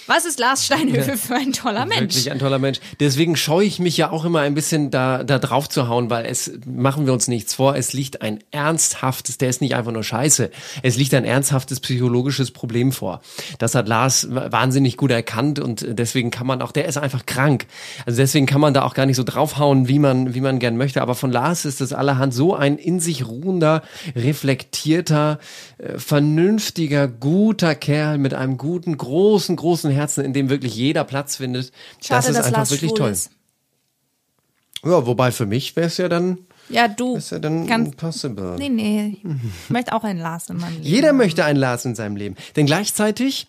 was 0.07 0.25
ist 0.25 0.39
Lars 0.39 0.65
Steinhöfel 0.65 1.17
für 1.17 1.35
ein 1.35 1.53
toller 1.53 1.85
Mensch? 1.85 2.15
Wirklich 2.15 2.31
ein 2.31 2.39
toller 2.39 2.61
Mensch. 2.61 2.79
Deswegen 3.01 3.35
scheue 3.35 3.67
ich 3.67 3.81
mich 3.81 3.97
ja 3.97 4.13
auch 4.13 4.25
immer 4.25 4.43
ein 4.43 4.55
bisschen 4.55 4.93
da, 4.93 5.25
da 5.25 5.41
drauf 5.41 5.69
zu 5.69 5.89
hauen, 5.89 6.11
weil 6.11 6.27
es, 6.27 6.53
machen 6.65 7.05
wir 7.05 7.13
uns 7.13 7.27
nichts 7.27 7.55
vor, 7.55 7.75
es 7.75 7.93
liegt 7.93 8.23
ein 8.23 8.39
ernsthaftes, 8.53 9.37
der 9.37 9.49
ist 9.49 9.61
nicht 9.61 9.75
einfach 9.75 9.91
nur 9.91 10.05
scheiße, 10.05 10.53
es 10.85 10.97
liegt 10.97 11.13
ein 11.15 11.25
ernsthaftes 11.25 11.81
psychologisches 11.81 12.53
Problem 12.53 12.93
vor. 12.93 13.21
Das 13.59 13.75
hat 13.75 13.89
Lars 13.89 14.29
wahnsinnig 14.31 14.97
gut 14.97 15.11
erkannt 15.11 15.59
und 15.59 15.85
deswegen 15.89 16.31
kann 16.31 16.47
man 16.47 16.63
auch, 16.63 16.71
der 16.71 16.85
ist 16.85 16.99
einfach 16.99 17.27
krank. 17.27 17.67
Also 18.07 18.19
deswegen 18.19 18.47
kann 18.47 18.61
man 18.61 18.75
da 18.75 18.85
auch 18.85 18.95
gar 18.95 19.07
nicht 19.07 19.17
so 19.17 19.25
draufhauen, 19.25 19.89
wie 19.89 19.99
man, 19.99 20.35
wie 20.35 20.41
man 20.41 20.61
gern 20.61 20.77
möchte. 20.77 21.03
Aber 21.03 21.17
von 21.17 21.33
Lars 21.33 21.65
ist 21.65 21.81
das 21.81 21.93
allerhand 21.93 22.33
so 22.33 22.55
ein 22.55 22.79
in 22.79 23.01
sich 23.01 23.27
ruhender, 23.27 23.83
reflektierter, 24.15 25.41
äh, 25.79 25.99
vernünftiger, 25.99 27.09
guter 27.09 27.75
Kerl 27.75 28.19
mit 28.19 28.35
einem 28.35 28.57
guten, 28.57 28.68
großen, 28.77 29.57
großen 29.57 29.91
Herzen, 29.91 30.25
in 30.25 30.33
dem 30.33 30.49
wirklich 30.51 30.75
jeder 30.77 31.05
Platz 31.05 31.37
findet. 31.37 31.73
Schade, 32.03 32.19
das 32.21 32.29
ist 32.29 32.37
dass 32.37 32.47
einfach 32.47 32.59
Lars 32.59 32.71
wirklich 32.71 32.93
toll. 32.95 33.11
ist. 33.11 33.31
Ja, 34.85 35.07
wobei 35.07 35.33
für 35.33 35.47
mich 35.47 35.75
wäre 35.77 35.89
es 35.89 35.97
ja 35.97 36.09
dann, 36.09 36.39
Ja, 36.69 36.87
du. 36.87 37.17
ist 37.17 37.31
ja 37.31 37.39
dann 37.41 37.67
Ganz- 37.67 37.89
impossible. 37.91 38.57
Nee, 38.59 38.69
nee. 38.69 39.17
Ich 39.65 39.71
möchte 39.71 39.93
auch 39.93 40.05
einen 40.05 40.21
Lars 40.21 40.49
in 40.51 40.59
meinem 40.59 40.75
Leben. 40.75 40.85
Jeder 40.85 41.13
möchte 41.13 41.45
einen 41.45 41.59
Lars 41.59 41.85
in 41.85 41.95
seinem 41.97 42.15
Leben. 42.17 42.37
Denn 42.55 42.67
gleichzeitig 42.67 43.49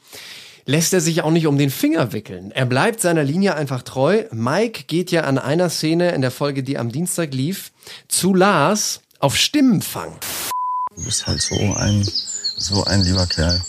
lässt 0.66 0.92
er 0.94 1.02
sich 1.02 1.22
auch 1.22 1.32
nicht 1.32 1.46
um 1.48 1.58
den 1.58 1.70
Finger 1.70 2.14
wickeln. 2.14 2.52
Er 2.52 2.66
bleibt 2.66 3.00
seiner 3.02 3.24
Linie 3.24 3.56
einfach 3.56 3.84
treu. 3.84 4.24
Mike 4.32 4.86
geht 4.88 5.12
ja 5.12 5.22
an 5.22 5.38
einer 5.38 5.70
Szene 5.70 6.12
in 6.12 6.22
der 6.22 6.32
Folge, 6.32 6.64
die 6.64 6.78
am 6.80 6.92
Dienstag 6.92 7.34
lief, 7.34 7.72
zu 8.08 8.34
Lars 8.34 9.02
auf 9.20 9.36
Stimmenfang. 9.36 10.14
Du 10.96 11.04
bist 11.06 11.28
halt 11.28 11.42
so 11.42 11.56
ein, 11.56 12.04
so 12.58 12.84
ein 12.86 13.02
lieber 13.04 13.26
Kerl. 13.28 13.62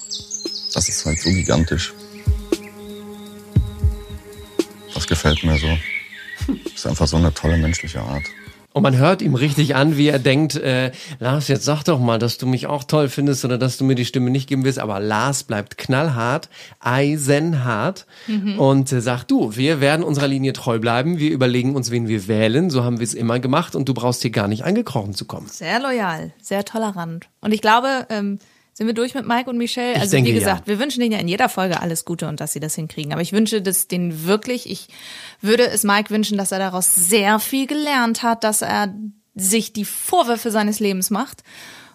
Das 0.75 0.89
ist 0.89 1.05
halt 1.05 1.21
so 1.21 1.31
gigantisch. 1.31 1.93
Das 4.95 5.07
gefällt 5.07 5.43
mir 5.45 5.57
so. 5.59 5.69
Das 6.65 6.73
ist 6.75 6.87
einfach 6.87 7.07
so 7.07 7.17
eine 7.17 7.33
tolle 7.35 7.57
menschliche 7.57 8.01
Art. 8.01 8.23
Und 8.73 8.85
man 8.85 8.97
hört 8.97 9.21
ihm 9.21 9.35
richtig 9.35 9.75
an, 9.75 9.97
wie 9.97 10.07
er 10.07 10.21
denkt, 10.21 10.55
äh, 10.55 10.93
Lars, 11.19 11.49
jetzt 11.49 11.65
sag 11.65 11.83
doch 11.83 11.99
mal, 11.99 12.21
dass 12.21 12.39
du 12.39 12.47
mich 12.47 12.69
auch 12.69 12.85
toll 12.85 13.09
findest 13.09 13.45
oder 13.45 13.59
dass 13.59 13.77
du 13.79 13.85
mir 13.85 13.97
die 13.97 14.05
Stimme 14.05 14.31
nicht 14.31 14.49
geben 14.49 14.65
willst. 14.65 14.79
Aber 14.79 15.01
Lars 15.01 15.43
bleibt 15.43 15.77
knallhart, 15.77 16.49
eisenhart 16.79 18.07
Mhm. 18.29 18.61
und 18.61 18.93
äh, 18.93 19.01
sagt, 19.01 19.29
du, 19.33 19.57
wir 19.57 19.81
werden 19.81 20.05
unserer 20.05 20.29
Linie 20.29 20.53
treu 20.53 20.79
bleiben. 20.79 21.19
Wir 21.19 21.33
überlegen 21.33 21.75
uns, 21.75 21.91
wen 21.91 22.07
wir 22.07 22.29
wählen. 22.29 22.71
So 22.71 22.85
haben 22.85 23.01
wir 23.01 23.05
es 23.05 23.15
immer 23.15 23.41
gemacht 23.41 23.75
und 23.75 23.89
du 23.89 23.95
brauchst 23.95 24.23
hier 24.23 24.31
gar 24.31 24.47
nicht 24.47 24.63
angekrochen 24.65 25.15
zu 25.15 25.25
kommen. 25.25 25.49
Sehr 25.49 25.81
loyal, 25.81 26.31
sehr 26.41 26.65
tolerant. 26.65 27.27
Und 27.41 27.51
ich 27.51 27.63
glaube, 27.63 28.07
ähm, 28.09 28.39
sind 28.81 28.87
wir 28.87 28.95
durch 28.95 29.13
mit 29.13 29.27
Mike 29.27 29.51
und 29.51 29.59
Michelle? 29.59 29.93
Ich 29.93 30.01
also 30.01 30.13
denke, 30.13 30.31
wie 30.31 30.33
ja. 30.33 30.39
gesagt, 30.39 30.67
wir 30.67 30.79
wünschen 30.79 31.01
denen 31.01 31.13
ja 31.13 31.19
in 31.19 31.29
jeder 31.29 31.51
Folge 31.51 31.83
alles 31.83 32.07
Gute 32.07 32.27
und 32.29 32.41
dass 32.41 32.55
sie 32.55 32.61
das 32.61 32.75
hinkriegen. 32.77 33.13
Aber 33.13 33.21
ich 33.21 33.35
wünsche 33.35 33.61
das 33.61 33.89
denen 33.89 34.25
wirklich. 34.25 34.71
Ich 34.71 34.89
würde 35.43 35.69
es 35.69 35.85
Mike 35.85 36.09
wünschen, 36.09 36.39
dass 36.39 36.51
er 36.51 36.61
daraus 36.61 36.95
sehr 36.95 37.41
viel 37.41 37.67
gelernt 37.67 38.23
hat, 38.23 38.43
dass 38.43 38.63
er 38.63 38.95
sich 39.35 39.75
die 39.75 39.85
Vorwürfe 39.85 40.51
seines 40.51 40.81
Lebens 40.81 41.11
macht. 41.11 41.43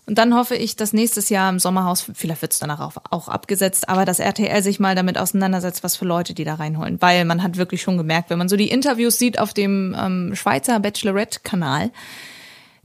Und 0.06 0.20
dann 0.20 0.36
hoffe 0.36 0.56
ich, 0.56 0.76
dass 0.76 0.94
nächstes 0.94 1.30
Jahr 1.30 1.50
im 1.50 1.58
Sommerhaus, 1.58 2.06
vielleicht 2.14 2.44
wird 2.44 2.54
es 2.54 2.60
danach 2.60 2.82
auch, 2.82 2.98
auch 3.10 3.30
abgesetzt, 3.30 3.90
aber 3.90 4.06
dass 4.06 4.20
RTL 4.20 4.62
sich 4.62 4.80
mal 4.80 4.94
damit 4.94 5.18
auseinandersetzt, 5.18 5.84
was 5.84 5.96
für 5.96 6.06
Leute 6.06 6.36
die 6.36 6.44
da 6.44 6.54
reinholen. 6.54 7.02
Weil 7.02 7.26
man 7.26 7.42
hat 7.42 7.58
wirklich 7.58 7.82
schon 7.82 7.98
gemerkt, 7.98 8.30
wenn 8.30 8.38
man 8.38 8.48
so 8.48 8.58
die 8.58 8.70
Interviews 8.70 9.18
sieht 9.18 9.40
auf 9.40 9.56
dem 9.56 9.96
ähm, 10.00 10.36
Schweizer 10.36 10.80
Bachelorette-Kanal, 10.80 11.90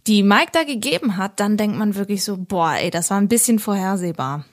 die 0.06 0.22
Mike 0.22 0.50
da 0.52 0.64
gegeben 0.64 1.16
hat, 1.16 1.40
dann 1.40 1.56
denkt 1.56 1.76
man 1.76 1.94
wirklich 1.94 2.24
so, 2.24 2.36
boah, 2.36 2.74
ey, 2.74 2.90
das 2.90 3.10
war 3.10 3.18
ein 3.20 3.28
bisschen 3.28 3.58
vorhersehbar. 3.58 4.44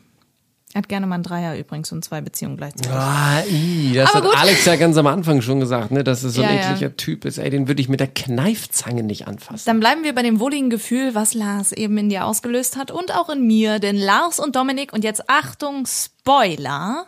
Er 0.73 0.79
hat 0.79 0.89
gerne 0.89 1.07
mal 1.07 1.15
einen 1.15 1.23
Dreier 1.23 1.57
übrigens 1.57 1.91
und 1.93 2.03
zwei 2.03 2.19
Beziehungen 2.19 2.57
gleichzeitig. 2.57 2.91
Ah, 2.91 3.41
i, 3.49 3.93
das 3.95 4.09
Aber 4.13 4.17
hat 4.17 4.31
gut. 4.31 4.39
Alex 4.41 4.65
ja 4.65 4.75
ganz 4.75 4.97
am 4.97 5.07
Anfang 5.07 5.41
schon 5.41 5.61
gesagt, 5.61 5.91
ne, 5.91 6.03
dass 6.03 6.23
es 6.23 6.33
so 6.35 6.41
ein 6.41 6.49
Ja, 6.49 6.55
ja. 6.55 6.71
ekliger 6.71 6.95
Typ 6.97 7.23
ist. 7.23 7.37
Ey, 7.37 7.49
den 7.49 7.69
würde 7.69 7.81
ich 7.81 7.87
mit 7.87 8.01
der 8.01 8.09
Kneifzange 8.09 9.01
nicht 9.01 9.27
anfassen. 9.27 9.63
Dann 9.65 9.79
bleiben 9.79 10.03
wir 10.03 10.13
bei 10.13 10.23
dem 10.23 10.39
wohligen 10.41 10.69
Gefühl, 10.69 11.15
was 11.15 11.33
Lars 11.33 11.71
eben 11.71 11.97
in 11.97 12.09
dir 12.09 12.25
ausgelöst 12.25 12.75
hat 12.75 12.91
und 12.91 13.15
auch 13.15 13.29
in 13.29 13.47
mir, 13.47 13.79
denn 13.79 13.95
Lars 13.95 14.39
und 14.39 14.57
Dominik 14.57 14.91
und 14.91 15.05
jetzt 15.05 15.29
Achtung, 15.29 15.85
Spoiler, 15.87 17.05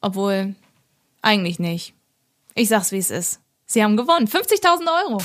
obwohl 0.00 0.54
eigentlich 1.22 1.58
nicht. 1.58 1.92
Ich 2.54 2.68
sag's 2.68 2.92
wie 2.92 2.98
es 2.98 3.10
ist. 3.10 3.40
Sie 3.66 3.82
haben 3.82 3.96
gewonnen. 3.96 4.28
50.000 4.28 4.86
Euro. 5.08 5.18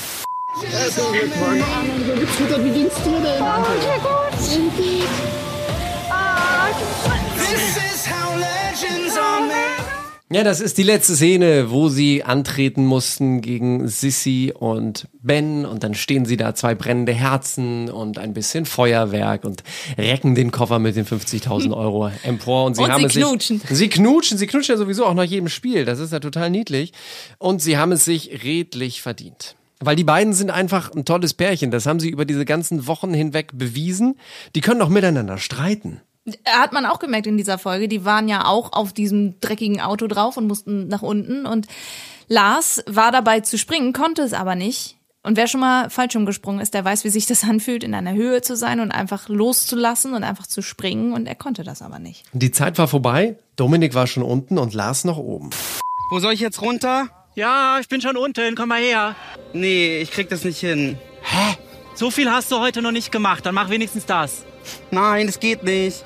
Ja, 10.32 10.44
das 10.44 10.60
ist 10.60 10.78
die 10.78 10.82
letzte 10.82 11.16
Szene, 11.16 11.70
wo 11.70 11.88
sie 11.88 12.22
antreten 12.22 12.84
mussten 12.84 13.40
gegen 13.40 13.88
Sissy 13.88 14.52
und 14.56 15.08
Ben 15.22 15.64
und 15.66 15.82
dann 15.82 15.94
stehen 15.94 16.24
sie 16.24 16.36
da, 16.36 16.54
zwei 16.54 16.74
brennende 16.74 17.12
Herzen 17.12 17.88
und 17.88 18.18
ein 18.18 18.32
bisschen 18.32 18.64
Feuerwerk 18.64 19.44
und 19.44 19.62
recken 19.98 20.34
den 20.34 20.50
Koffer 20.50 20.78
mit 20.78 20.94
den 20.96 21.04
50.000 21.06 21.76
Euro 21.76 22.10
empor 22.22 22.64
und 22.64 22.74
sie 22.74 22.82
Und 22.82 22.92
haben 22.92 23.00
sie 23.00 23.06
es 23.06 23.12
sich, 23.14 23.24
knutschen. 23.24 23.62
Sie 23.70 23.88
knutschen, 23.88 24.38
sie 24.38 24.46
knutschen 24.46 24.74
ja 24.74 24.78
sowieso 24.78 25.04
auch 25.06 25.14
nach 25.14 25.24
jedem 25.24 25.48
Spiel, 25.48 25.84
das 25.84 25.98
ist 25.98 26.12
ja 26.12 26.20
total 26.20 26.50
niedlich 26.50 26.92
und 27.38 27.60
sie 27.60 27.76
haben 27.78 27.92
es 27.92 28.04
sich 28.04 28.44
redlich 28.44 29.02
verdient. 29.02 29.56
Weil 29.82 29.96
die 29.96 30.04
beiden 30.04 30.34
sind 30.34 30.50
einfach 30.50 30.92
ein 30.92 31.06
tolles 31.06 31.32
Pärchen, 31.34 31.70
das 31.70 31.86
haben 31.86 32.00
sie 32.00 32.10
über 32.10 32.26
diese 32.26 32.44
ganzen 32.44 32.86
Wochen 32.86 33.14
hinweg 33.14 33.52
bewiesen. 33.54 34.18
Die 34.54 34.60
können 34.60 34.82
auch 34.82 34.90
miteinander 34.90 35.38
streiten. 35.38 36.02
Hat 36.46 36.72
man 36.72 36.84
auch 36.84 36.98
gemerkt 36.98 37.26
in 37.26 37.38
dieser 37.38 37.58
Folge. 37.58 37.88
Die 37.88 38.04
waren 38.04 38.28
ja 38.28 38.44
auch 38.44 38.74
auf 38.74 38.92
diesem 38.92 39.40
dreckigen 39.40 39.80
Auto 39.80 40.06
drauf 40.06 40.36
und 40.36 40.46
mussten 40.46 40.86
nach 40.88 41.00
unten. 41.00 41.46
Und 41.46 41.66
Lars 42.28 42.84
war 42.86 43.10
dabei 43.10 43.40
zu 43.40 43.56
springen, 43.56 43.94
konnte 43.94 44.22
es 44.22 44.34
aber 44.34 44.54
nicht. 44.54 44.96
Und 45.22 45.36
wer 45.36 45.46
schon 45.46 45.60
mal 45.60 45.90
Fallschirm 45.90 46.24
gesprungen 46.24 46.60
ist, 46.60 46.72
der 46.72 46.84
weiß, 46.84 47.04
wie 47.04 47.10
sich 47.10 47.26
das 47.26 47.44
anfühlt, 47.48 47.82
in 47.82 47.94
einer 47.94 48.12
Höhe 48.12 48.42
zu 48.42 48.56
sein 48.56 48.80
und 48.80 48.90
einfach 48.90 49.28
loszulassen 49.28 50.12
und 50.12 50.24
einfach 50.24 50.46
zu 50.46 50.60
springen. 50.60 51.14
Und 51.14 51.26
er 51.26 51.34
konnte 51.34 51.64
das 51.64 51.80
aber 51.80 51.98
nicht. 51.98 52.24
Die 52.34 52.50
Zeit 52.50 52.78
war 52.78 52.86
vorbei, 52.86 53.36
Dominik 53.56 53.94
war 53.94 54.06
schon 54.06 54.22
unten 54.22 54.58
und 54.58 54.74
Lars 54.74 55.04
noch 55.04 55.18
oben. 55.18 55.50
Wo 56.10 56.18
soll 56.18 56.34
ich 56.34 56.40
jetzt 56.40 56.60
runter? 56.60 57.08
Ja, 57.40 57.78
ich 57.80 57.88
bin 57.88 58.02
schon 58.02 58.18
unten, 58.18 58.54
komm 58.54 58.68
mal 58.68 58.82
her. 58.82 59.16
Nee, 59.54 60.02
ich 60.02 60.10
krieg 60.10 60.28
das 60.28 60.44
nicht 60.44 60.60
hin. 60.60 60.98
Hä? 61.22 61.56
So 61.94 62.10
viel 62.10 62.30
hast 62.30 62.52
du 62.52 62.58
heute 62.58 62.82
noch 62.82 62.90
nicht 62.92 63.10
gemacht, 63.10 63.46
dann 63.46 63.54
mach 63.54 63.70
wenigstens 63.70 64.04
das. 64.04 64.44
Nein, 64.90 65.26
das 65.26 65.40
geht 65.40 65.64
nicht. 65.64 66.04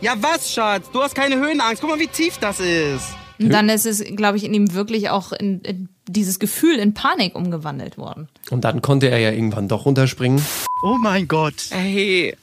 Ja, 0.00 0.14
was, 0.22 0.50
Schatz? 0.50 0.90
Du 0.90 1.02
hast 1.02 1.14
keine 1.14 1.36
Höhenangst. 1.36 1.82
Guck 1.82 1.90
mal, 1.90 1.98
wie 1.98 2.06
tief 2.06 2.38
das 2.38 2.60
ist. 2.60 3.14
Und 3.38 3.50
dann 3.50 3.68
ist 3.68 3.84
es, 3.84 4.02
glaube 4.16 4.38
ich, 4.38 4.44
in 4.44 4.54
ihm 4.54 4.72
wirklich 4.72 5.10
auch 5.10 5.32
in, 5.32 5.60
in 5.60 5.90
dieses 6.08 6.38
Gefühl 6.38 6.78
in 6.78 6.94
Panik 6.94 7.34
umgewandelt 7.34 7.98
worden. 7.98 8.30
Und 8.50 8.64
dann 8.64 8.80
konnte 8.80 9.10
er 9.10 9.18
ja 9.18 9.32
irgendwann 9.32 9.68
doch 9.68 9.84
runterspringen. 9.84 10.42
Oh 10.82 10.96
mein 10.98 11.28
Gott. 11.28 11.70
Ey. 11.72 12.34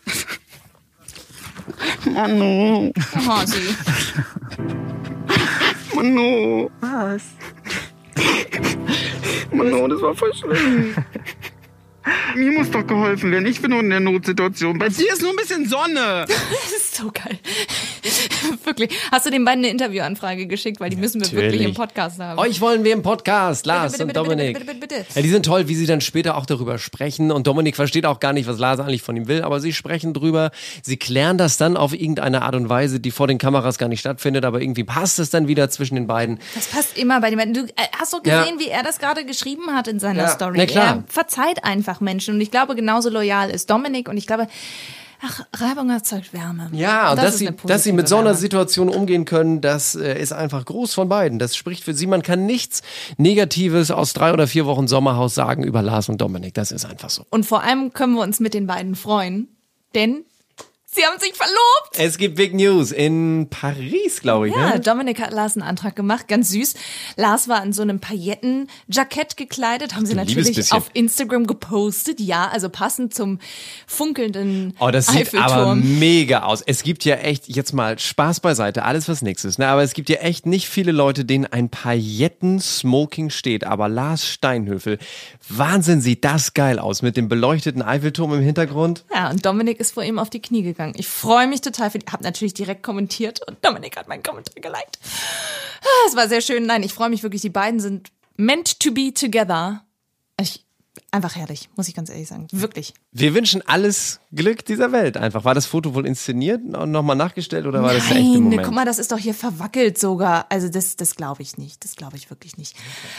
Manu. 2.06 2.92
Sie. 3.46 3.76
Manu. 5.96 6.70
Was? 6.82 7.24
Manu, 9.52 9.88
das 9.88 10.02
war 10.02 10.16
voll 10.16 10.34
schlimm. 10.34 10.96
Mir 12.36 12.52
muss 12.52 12.72
doch 12.72 12.86
geholfen 12.86 13.32
werden. 13.32 13.46
Ich 13.46 13.62
bin 13.62 13.72
nur 13.72 13.82
in 13.82 13.90
der 13.90 14.00
Notsituation. 14.00 14.78
Bei 14.80 14.90
dir 14.90 15.12
ist 15.14 15.22
nur 15.22 15.32
ein 15.32 15.36
bisschen 15.36 15.68
Sonne. 15.68 16.26
Das 16.52 16.72
ist 16.72 16.96
so 16.96 17.12
geil. 17.12 17.40
wirklich. 18.66 18.92
Hast 19.12 19.26
du 19.26 19.30
den 19.30 19.46
beiden 19.46 19.64
eine 19.64 19.72
Interviewanfrage 19.72 20.48
geschickt? 20.48 20.80
Weil 20.80 20.90
die 20.90 20.96
müssen 20.96 21.22
wir 21.22 21.28
Natürlich. 21.28 21.52
wirklich 21.54 21.68
im 21.70 21.74
Podcast 21.74 22.20
haben. 22.20 22.40
Euch 22.40 22.62
wollen 22.62 22.84
wir 22.84 22.94
im 22.94 23.02
Podcast, 23.02 23.66
Lars 23.66 23.94
bitte, 23.94 24.04
und 24.04 24.08
bitte, 24.10 24.22
bitte, 24.22 24.36
Dominik. 24.36 24.54
bitte, 24.60 24.66
bitte, 24.66 24.80
bitte, 24.80 25.04
bitte. 25.04 25.16
Ja, 25.16 25.22
die 25.22 25.30
sind 25.30 25.46
toll, 25.46 25.68
wie 25.68 25.76
sie 25.76 25.86
dann 25.86 26.02
später 26.02 26.38
auch 26.38 26.46
darüber 26.46 26.78
sprechen. 26.78 27.32
Und 27.32 27.48
Dominik 27.48 27.76
versteht 27.76 28.06
auch 28.06 28.20
gar 28.20 28.34
nicht, 28.34 28.48
was 28.48 28.60
Lars 28.60 28.80
eigentlich 28.80 29.02
von 29.02 29.16
ihm 29.16 29.28
will, 29.28 29.42
aber 29.44 29.60
sie 29.60 29.74
sprechen 29.74 30.14
drüber. 30.14 30.52
Sie 30.84 30.98
klären 30.98 31.38
das 31.38 31.58
dann 31.58 31.78
auf 31.78 31.94
irgendeine 31.94 32.42
Art 32.44 32.56
und 32.56 32.70
Weise, 32.70 33.00
die 33.00 33.12
vor 33.12 33.28
den 33.28 33.38
Kameras 33.38 33.78
gar 33.78 33.88
nicht 33.90 34.00
stattfindet, 34.00 34.46
aber 34.46 34.62
irgendwie 34.62 34.84
passt 34.84 35.20
es 35.20 35.30
dann 35.30 35.48
wieder 35.48 35.70
zwischen 35.70 35.96
den 35.96 36.08
beiden. 36.08 36.40
Das 36.56 36.68
passt 36.68 36.98
immer 36.98 37.22
bei 37.22 37.30
den 37.30 37.38
beiden. 37.40 37.54
Du 37.54 37.62
äh, 37.62 37.68
hast 37.98 38.14
doch 38.14 38.22
Ja. 38.26 38.42
gesehen, 38.42 38.60
wie 38.60 38.68
er 38.70 38.84
das 38.84 39.00
gerade 39.00 39.26
geschrieben 39.26 39.72
hat 39.76 39.88
in 39.88 40.00
seiner 40.00 40.24
Ja, 40.24 40.30
Story. 40.30 40.58
na 40.58 40.66
klar. 40.66 40.86
Er 40.98 41.04
verzeiht 41.08 41.64
einfach 41.64 42.00
Menschen. 42.02 42.36
Und 42.36 42.42
ich 42.42 42.52
glaube, 42.52 42.76
genauso 42.76 43.10
loyal 43.10 43.50
ist 43.50 43.70
Dominik. 43.70 44.10
Und 44.10 44.18
ich 44.18 44.28
glaube, 44.28 44.48
ach, 45.22 45.46
Reibung 45.54 45.90
erzeugt 45.90 46.34
Wärme. 46.34 46.70
Ja, 46.74 47.12
und 47.12 47.18
dass, 47.18 47.36
ist 47.36 47.40
sie, 47.40 47.50
dass 47.66 47.84
sie 47.84 47.92
mit 47.92 48.08
so 48.08 48.18
einer. 48.18 48.40
Situation 48.40 48.90
umgehen 48.90 49.26
können, 49.26 49.62
das 49.62 49.96
äh, 49.96 50.20
ist 50.20 50.32
einfach 50.32 50.66
groß 50.66 50.94
von 50.94 51.10
beiden. 51.10 51.40
Das 51.40 51.56
spricht 51.56 51.84
für 51.84 51.94
sie. 51.94 52.08
Man 52.08 52.22
kann 52.22 52.46
nichts 52.46 52.82
Negatives 53.18 53.92
aus 53.92 54.14
drei 54.14 54.34
oder 54.34 54.48
vier 54.48 54.66
Wochen 54.66 54.88
Sommerhaus 54.88 55.36
sagen 55.36 55.64
über 55.64 55.82
Lars 55.82 56.10
und 56.10 56.22
Dominik. 56.22 56.54
Das 56.54 56.72
ist 56.72 56.86
einfach 56.86 57.10
so. 57.10 57.26
Und 57.30 57.46
vor 57.46 57.64
allem 57.64 57.94
können 57.94 58.14
wir 58.14 58.22
uns 58.22 58.40
mit 58.40 58.54
den 58.54 58.66
beiden 58.68 58.96
freuen, 58.96 59.50
denn 59.94 60.24
sie 60.92 61.06
haben 61.06 61.20
sich 61.20 61.34
verlobt. 61.34 61.98
Es 61.98 62.18
gibt 62.18 62.36
Big 62.36 62.54
News 62.54 62.92
in 62.92 63.48
Paris, 63.50 64.22
glaube 64.22 64.50
ich. 64.50 64.56
Ja, 64.56 64.72
ne? 64.72 64.80
Dominik 64.80 65.22
hat 65.22 65.32
Lars 65.32 65.56
einen 65.56 65.64
Antrag 65.64 65.96
gemacht, 65.96 66.28
ganz 66.28 66.50
süß. 66.50 66.76
Lars 67.16 67.48
war 67.48 67.64
in 67.64 67.74
so 67.74 67.82
einem 67.82 68.00
Paillettenjackett 68.00 69.38
gekleidet, 69.38 69.96
haben 69.96 70.06
sie 70.06 70.16
natürlich 70.16 70.72
auf 70.72 70.90
Instagram 70.94 71.46
gepostet. 71.46 72.20
Ja, 72.20 72.48
also 72.50 72.70
passend 72.70 73.14
zum 73.14 73.40
funkelnden 73.86 74.74
Oh, 74.80 74.90
das 74.90 75.08
sieht 75.08 75.34
aber 75.36 75.76
mega 75.76 76.44
aus. 76.44 76.62
Es 76.66 76.84
gibt 76.84 77.06
ja 77.06 77.16
echt, 77.16 77.48
jetzt 77.48 77.74
mal 77.74 78.00
Spaß 78.00 78.40
beiseite, 78.40 78.84
alles 78.84 79.08
was 79.08 79.22
nix 79.22 79.46
ist, 79.46 79.60
ne? 79.60 79.68
aber 79.68 79.84
es 79.84 79.94
gibt 79.94 80.10
ja 80.10 80.18
echt 80.18 80.46
nicht 80.46 80.68
viele 80.68 80.92
Leute, 80.92 81.26
denen 81.26 81.46
ein 81.46 81.70
Pailletten-Smoking 81.70 83.30
steht. 83.30 83.64
Aber 83.64 83.90
Lars 83.90 84.26
Steinhöfel, 84.26 84.98
Wahnsinn, 85.48 86.02
sieht 86.02 86.26
das 86.26 86.54
geil 86.54 86.80
aus 86.80 87.02
mit 87.02 87.16
dem 87.18 87.30
beleuchteten 87.30 87.82
Eiffelturm 87.82 88.34
im 88.34 88.42
Hintergrund. 88.42 89.06
Ja, 89.14 89.30
und 89.30 89.46
Dominik 89.46 89.80
ist 89.80 89.94
vor 89.94 90.04
ihm 90.04 90.18
auf 90.18 90.30
die 90.30 90.42
Knie 90.42 90.64
gegangen. 90.64 90.79
Ich 90.96 91.08
freue 91.08 91.48
mich 91.48 91.62
total. 91.62 91.90
Für, 91.92 92.00
hab 92.12 92.22
natürlich 92.22 92.54
direkt 92.54 92.84
kommentiert 92.84 93.42
und 93.48 93.64
Dominik 93.64 93.98
hat 93.98 94.08
meinen 94.08 94.24
Kommentar 94.24 94.56
geliked. 94.56 94.98
Ah, 95.82 96.08
Es 96.08 96.16
war 96.16 96.28
sehr 96.28 96.42
schön. 96.42 96.66
Nein, 96.66 96.84
ich 96.84 96.94
freue 96.94 97.10
mich 97.10 97.24
wirklich. 97.24 97.42
Die 97.42 97.50
beiden 97.50 97.80
sind 97.80 98.10
meant 98.38 98.80
to 98.80 98.92
be 98.92 99.14
together. 99.14 99.84
Ich, 100.40 100.66
einfach 101.12 101.36
herrlich, 101.36 101.70
muss 101.76 101.88
ich 101.88 101.96
ganz 101.96 102.10
ehrlich 102.10 102.28
sagen. 102.28 102.48
Wirklich. 102.52 102.94
Wir 103.12 103.34
wünschen 103.34 103.62
alles 103.68 104.20
Glück 104.32 104.64
dieser 104.66 104.92
Welt 104.92 105.18
einfach. 105.18 105.44
War 105.44 105.54
das 105.56 105.66
Foto 105.66 105.94
wohl 105.94 106.06
inszeniert 106.06 106.62
und 106.64 106.92
nochmal 106.92 107.16
nachgestellt 107.16 107.66
oder 107.66 107.82
war 107.84 107.94
das 107.94 108.08
der 108.08 108.18
echte 108.18 108.30
Nein, 108.32 108.44
Moment? 108.44 108.64
guck 108.64 108.74
mal, 108.74 108.86
das 108.86 109.00
ist 109.00 109.12
doch 109.12 109.18
hier 109.18 109.34
verwackelt 109.34 109.98
sogar. 109.98 110.46
Also 110.50 110.70
das, 110.70 110.96
das 110.96 111.16
glaube 111.16 111.42
ich 111.42 111.58
nicht. 111.58 111.84
Das 111.84 111.96
glaube 111.96 112.16
ich 112.18 112.30
wirklich 112.30 112.58
nicht. 112.58 112.76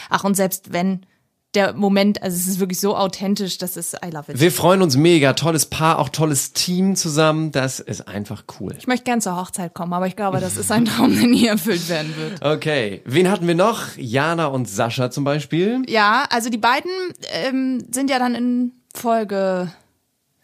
Ach, 0.09 0.23
und 0.23 0.35
selbst 0.35 0.73
wenn 0.73 1.05
der 1.53 1.73
Moment, 1.73 2.23
also 2.23 2.35
es 2.35 2.47
ist 2.47 2.59
wirklich 2.59 2.79
so 2.79 2.95
authentisch, 2.95 3.57
das 3.57 3.75
ist, 3.75 3.97
I 4.05 4.09
love 4.09 4.31
it. 4.31 4.39
Wir 4.39 4.51
freuen 4.51 4.81
uns 4.81 4.95
mega. 4.95 5.33
Tolles 5.33 5.65
Paar, 5.65 5.99
auch 5.99 6.09
tolles 6.09 6.53
Team 6.53 6.95
zusammen. 6.95 7.51
Das 7.51 7.79
ist 7.79 8.07
einfach 8.07 8.45
cool. 8.59 8.73
ich 8.77 8.87
möchte 8.87 9.03
gern 9.03 9.21
zur 9.21 9.35
Hochzeit 9.35 9.73
kommen, 9.73 9.93
aber 9.93 10.07
ich 10.07 10.15
glaube, 10.15 10.39
das 10.39 10.57
ist 10.57 10.71
ein 10.71 10.85
Traum, 10.85 11.13
der 11.13 11.27
nie 11.27 11.47
erfüllt 11.47 11.89
werden 11.89 12.15
wird. 12.15 12.43
Okay, 12.43 13.01
wen 13.05 13.29
hatten 13.29 13.47
wir 13.47 13.55
noch? 13.55 13.97
Jana 13.97 14.47
und 14.47 14.69
Sascha 14.69 15.11
zum 15.11 15.23
Beispiel. 15.23 15.81
Ja, 15.87 16.25
also 16.29 16.49
die 16.49 16.57
beiden 16.57 16.91
ähm, 17.33 17.85
sind 17.91 18.09
ja 18.09 18.19
dann 18.19 18.35
in 18.35 18.71
Folge 18.93 19.71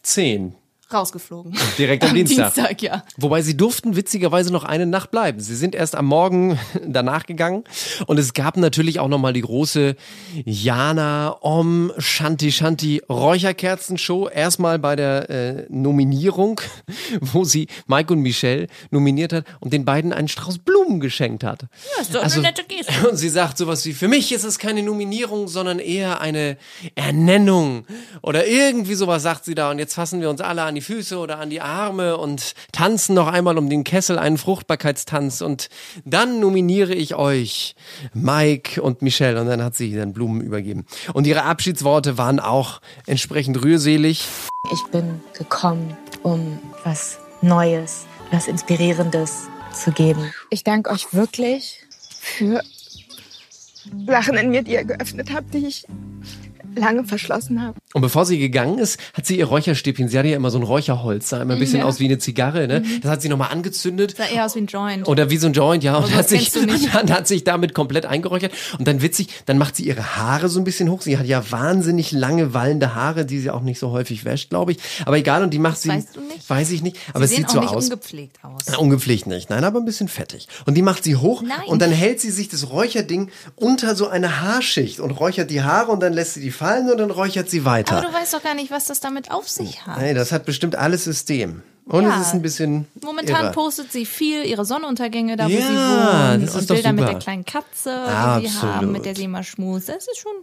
Zehn. 0.03 0.55
Rausgeflogen. 0.93 1.53
Direkt 1.77 2.03
am 2.05 2.13
Dienstag. 2.13 2.53
Dienstag, 2.53 2.81
ja. 2.81 3.03
Wobei 3.17 3.41
sie 3.41 3.57
durften 3.57 3.95
witzigerweise 3.95 4.51
noch 4.51 4.63
eine 4.63 4.85
Nacht 4.85 5.11
bleiben. 5.11 5.39
Sie 5.39 5.55
sind 5.55 5.75
erst 5.75 5.95
am 5.95 6.05
Morgen 6.05 6.59
danach 6.87 7.25
gegangen 7.25 7.63
und 8.05 8.17
es 8.17 8.33
gab 8.33 8.57
natürlich 8.57 8.99
auch 8.99 9.07
nochmal 9.07 9.33
die 9.33 9.41
große 9.41 9.95
Jana 10.45 11.35
Om 11.41 11.91
Shanti 11.97 12.51
Shanti 12.51 13.01
Räucherkerzenshow. 13.09 14.29
Erstmal 14.29 14.79
bei 14.79 14.95
der 14.95 15.29
äh, 15.29 15.65
Nominierung, 15.69 16.61
wo 17.21 17.43
sie 17.43 17.67
Mike 17.87 18.13
und 18.13 18.21
Michelle 18.21 18.67
nominiert 18.91 19.33
hat 19.33 19.45
und 19.59 19.73
den 19.73 19.85
beiden 19.85 20.13
einen 20.13 20.27
Strauß 20.27 20.59
Blumen 20.59 20.76
geschenkt 20.99 21.43
hat. 21.43 21.63
Ja, 21.95 22.01
ist 22.01 22.15
doch 22.15 22.23
Also- 22.23 22.39
eine 22.39 22.47
nette 22.49 22.63
Geste. 22.63 22.91
Und 23.09 23.17
sie 23.17 23.29
sagt 23.29 23.57
sowas 23.57 23.85
wie, 23.85 23.93
für 23.93 24.07
mich 24.07 24.31
ist 24.31 24.43
es 24.43 24.57
keine 24.59 24.81
Nominierung, 24.83 25.47
sondern 25.47 25.79
eher 25.79 26.21
eine 26.21 26.57
Ernennung. 26.95 27.85
Oder 28.21 28.47
irgendwie 28.47 28.95
sowas 28.95 29.23
sagt 29.23 29.45
sie 29.45 29.55
da. 29.55 29.71
Und 29.71 29.79
jetzt 29.79 29.93
fassen 29.93 30.21
wir 30.21 30.29
uns 30.29 30.41
alle 30.41 30.63
an 30.63 30.75
die 30.75 30.81
Füße 30.81 31.17
oder 31.17 31.39
an 31.39 31.49
die 31.49 31.61
Arme 31.61 32.17
und 32.17 32.53
tanzen 32.71 33.13
noch 33.15 33.27
einmal 33.27 33.57
um 33.57 33.69
den 33.69 33.83
Kessel 33.83 34.17
einen 34.17 34.37
Fruchtbarkeitstanz. 34.37 35.41
Und 35.41 35.69
dann 36.05 36.39
nominiere 36.39 36.93
ich 36.93 37.15
euch, 37.15 37.75
Mike 38.13 38.81
und 38.81 39.01
Michelle. 39.01 39.39
Und 39.39 39.47
dann 39.47 39.63
hat 39.63 39.75
sie 39.75 39.95
dann 39.95 40.13
Blumen 40.13 40.41
übergeben. 40.41 40.85
Und 41.13 41.27
ihre 41.27 41.43
Abschiedsworte 41.43 42.17
waren 42.17 42.39
auch 42.39 42.81
entsprechend 43.05 43.63
rührselig. 43.63 44.27
Ich 44.71 44.83
bin 44.91 45.21
gekommen, 45.37 45.95
um 46.23 46.59
was 46.83 47.19
Neues, 47.41 48.05
was 48.31 48.47
Inspirierendes 48.47 49.47
zu 49.83 49.91
geben. 49.91 50.31
Ich 50.49 50.63
danke 50.63 50.89
euch 50.91 51.13
wirklich 51.13 51.83
für 52.19 52.61
Sachen 54.05 54.35
in 54.37 54.49
mir, 54.49 54.63
die 54.63 54.73
ihr 54.73 54.83
geöffnet 54.83 55.29
habt, 55.33 55.53
die 55.53 55.65
ich 55.67 55.85
lange 56.75 57.05
verschlossen 57.05 57.59
habe. 57.63 57.73
Und 57.95 58.01
bevor 58.01 58.23
sie 58.25 58.37
gegangen 58.37 58.77
ist, 58.77 58.99
hat 59.15 59.25
sie 59.25 59.39
ihr 59.39 59.45
Räucherstäbchen, 59.47 60.09
sie 60.09 60.19
hatte 60.19 60.27
ja 60.27 60.35
immer 60.35 60.51
so 60.51 60.59
ein 60.59 60.63
Räucherholz, 60.63 61.27
sah 61.29 61.41
immer 61.41 61.53
ein 61.55 61.59
bisschen 61.59 61.79
Ja. 61.79 61.85
aus 61.85 61.99
wie 61.99 62.05
eine 62.05 62.19
Zigarre, 62.19 62.67
ne? 62.67 62.83
Das 63.01 63.09
hat 63.09 63.21
sie 63.23 63.29
nochmal 63.29 63.51
angezündet. 63.51 64.13
Sah 64.15 64.25
eher 64.25 64.45
aus 64.45 64.53
wie 64.53 64.59
ein 64.59 64.67
Joint. 64.67 65.07
Oder 65.07 65.31
wie 65.31 65.37
so 65.37 65.47
ein 65.47 65.53
Joint, 65.53 65.83
ja. 65.83 65.97
Und 65.97 66.13
hat 66.13 66.29
sich, 66.29 66.51
dann 66.51 66.69
hat 67.09 67.27
sich 67.27 67.43
damit 67.43 67.73
komplett 67.73 68.05
eingeräuchert. 68.05 68.51
Und 68.77 68.87
dann 68.87 69.01
witzig, 69.01 69.29
dann 69.47 69.57
macht 69.57 69.75
sie 69.75 69.87
ihre 69.87 70.17
Haare 70.17 70.49
so 70.49 70.59
ein 70.59 70.65
bisschen 70.65 70.91
hoch. 70.91 71.01
Sie 71.01 71.17
hat 71.17 71.25
ja 71.25 71.49
wahnsinnig 71.49 72.11
lange 72.11 72.53
wallende 72.53 72.93
Haare, 72.93 73.25
die 73.25 73.39
sie 73.39 73.49
auch 73.49 73.61
nicht 73.61 73.79
so 73.79 73.89
häufig 73.89 74.23
wäscht, 74.23 74.51
glaube 74.51 74.73
ich. 74.73 74.77
Aber 75.05 75.17
egal, 75.17 75.41
und 75.41 75.55
die 75.55 75.59
macht 75.59 75.79
sie. 75.79 75.89
weißt 75.89 76.15
du? 76.15 76.19
Weiß 76.47 76.71
ich 76.71 76.81
nicht. 76.81 76.97
Aber 77.13 77.27
Sie 77.27 77.33
es 77.33 77.37
sieht 77.37 77.47
auch 77.49 77.53
so 77.53 77.59
nicht 77.61 77.69
aus. 77.73 77.83
ungepflegt 77.85 78.37
aus. 78.43 78.61
Na, 78.69 78.77
ungepflegt 78.77 79.27
nicht, 79.27 79.49
nein, 79.49 79.63
aber 79.63 79.79
ein 79.79 79.85
bisschen 79.85 80.07
fettig. 80.07 80.47
Und 80.65 80.75
die 80.75 80.81
macht 80.81 81.03
sie 81.03 81.15
hoch 81.15 81.41
Nein. 81.41 81.57
und 81.67 81.81
dann 81.81 81.91
hält 81.91 82.21
sie 82.21 82.31
sich 82.31 82.47
das 82.49 82.69
Räucherding 82.69 83.29
unter 83.55 83.95
so 83.95 84.07
eine 84.07 84.41
Haarschicht 84.41 84.99
und 84.99 85.11
räuchert 85.11 85.49
die 85.49 85.63
Haare 85.63 85.91
und 85.91 85.99
dann 86.01 86.13
lässt 86.13 86.35
sie 86.35 86.41
die 86.41 86.51
fallen 86.51 86.89
und 86.89 86.97
dann 86.97 87.11
räuchert 87.11 87.49
sie 87.49 87.65
weiter. 87.65 87.97
Aber 87.97 88.07
du 88.07 88.13
weißt 88.13 88.33
doch 88.33 88.43
gar 88.43 88.55
nicht, 88.55 88.71
was 88.71 88.85
das 88.85 88.99
damit 88.99 89.31
auf 89.31 89.47
sich 89.49 89.85
hat. 89.85 89.99
Nee, 89.99 90.13
das 90.13 90.31
hat 90.31 90.45
bestimmt 90.45 90.75
alles 90.75 91.03
System. 91.03 91.61
Und 91.85 92.03
Ja. 92.03 92.19
es 92.19 92.27
ist 92.27 92.33
ein 92.33 92.41
bisschen. 92.41 92.85
Momentan 93.01 93.45
irre. 93.45 93.51
postet 93.53 93.93
sie 93.93 94.05
viel 94.05 94.43
ihre 94.43 94.65
Sonnenuntergänge, 94.65 95.37
da 95.37 95.45
wo 95.45 95.49
Ja, 95.49 95.57
sie 95.61 95.67
wohnt. 96.33 96.43
das 96.43 96.49
ist 96.55 96.61
und 96.61 96.69
doch 96.69 96.75
Bilder 96.75 96.91
mit 96.91 96.99
super. 97.03 97.11
der 97.11 97.19
kleinen 97.21 97.45
Katze, 97.45 97.89
die 98.41 98.47
sie 98.47 98.57
haben, 98.57 98.67
Absolut. 98.73 98.91
mit 98.91 99.05
der 99.05 99.15
sie 99.15 99.23
immer 99.23 99.43
schmust. 99.43 99.87
Das 99.87 100.05
ist 100.05 100.17
schon, 100.17 100.33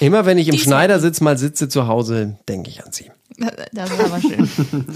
Immer 0.00 0.24
wenn 0.24 0.38
ich 0.38 0.48
im 0.48 0.56
Schneidersitz 0.56 1.20
mal 1.20 1.36
sitze 1.36 1.68
zu 1.68 1.88
Hause, 1.88 2.38
denke 2.48 2.70
ich 2.70 2.82
an 2.86 2.92
sie. 2.92 3.10
das 3.72 3.90
ist 3.90 4.00
aber 4.00 4.20
schön. 4.20 4.48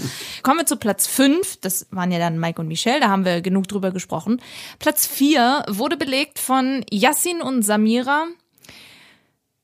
Kommen 0.43 0.59
wir 0.59 0.65
zu 0.65 0.77
Platz 0.77 1.07
5. 1.07 1.57
Das 1.61 1.87
waren 1.91 2.11
ja 2.11 2.19
dann 2.19 2.39
Mike 2.39 2.61
und 2.61 2.67
Michelle, 2.67 2.99
da 2.99 3.09
haben 3.09 3.25
wir 3.25 3.41
genug 3.41 3.67
drüber 3.67 3.91
gesprochen. 3.91 4.41
Platz 4.79 5.05
4 5.07 5.65
wurde 5.67 5.97
belegt 5.97 6.39
von 6.39 6.85
Yassin 6.89 7.41
und 7.41 7.63
Samira. 7.63 8.27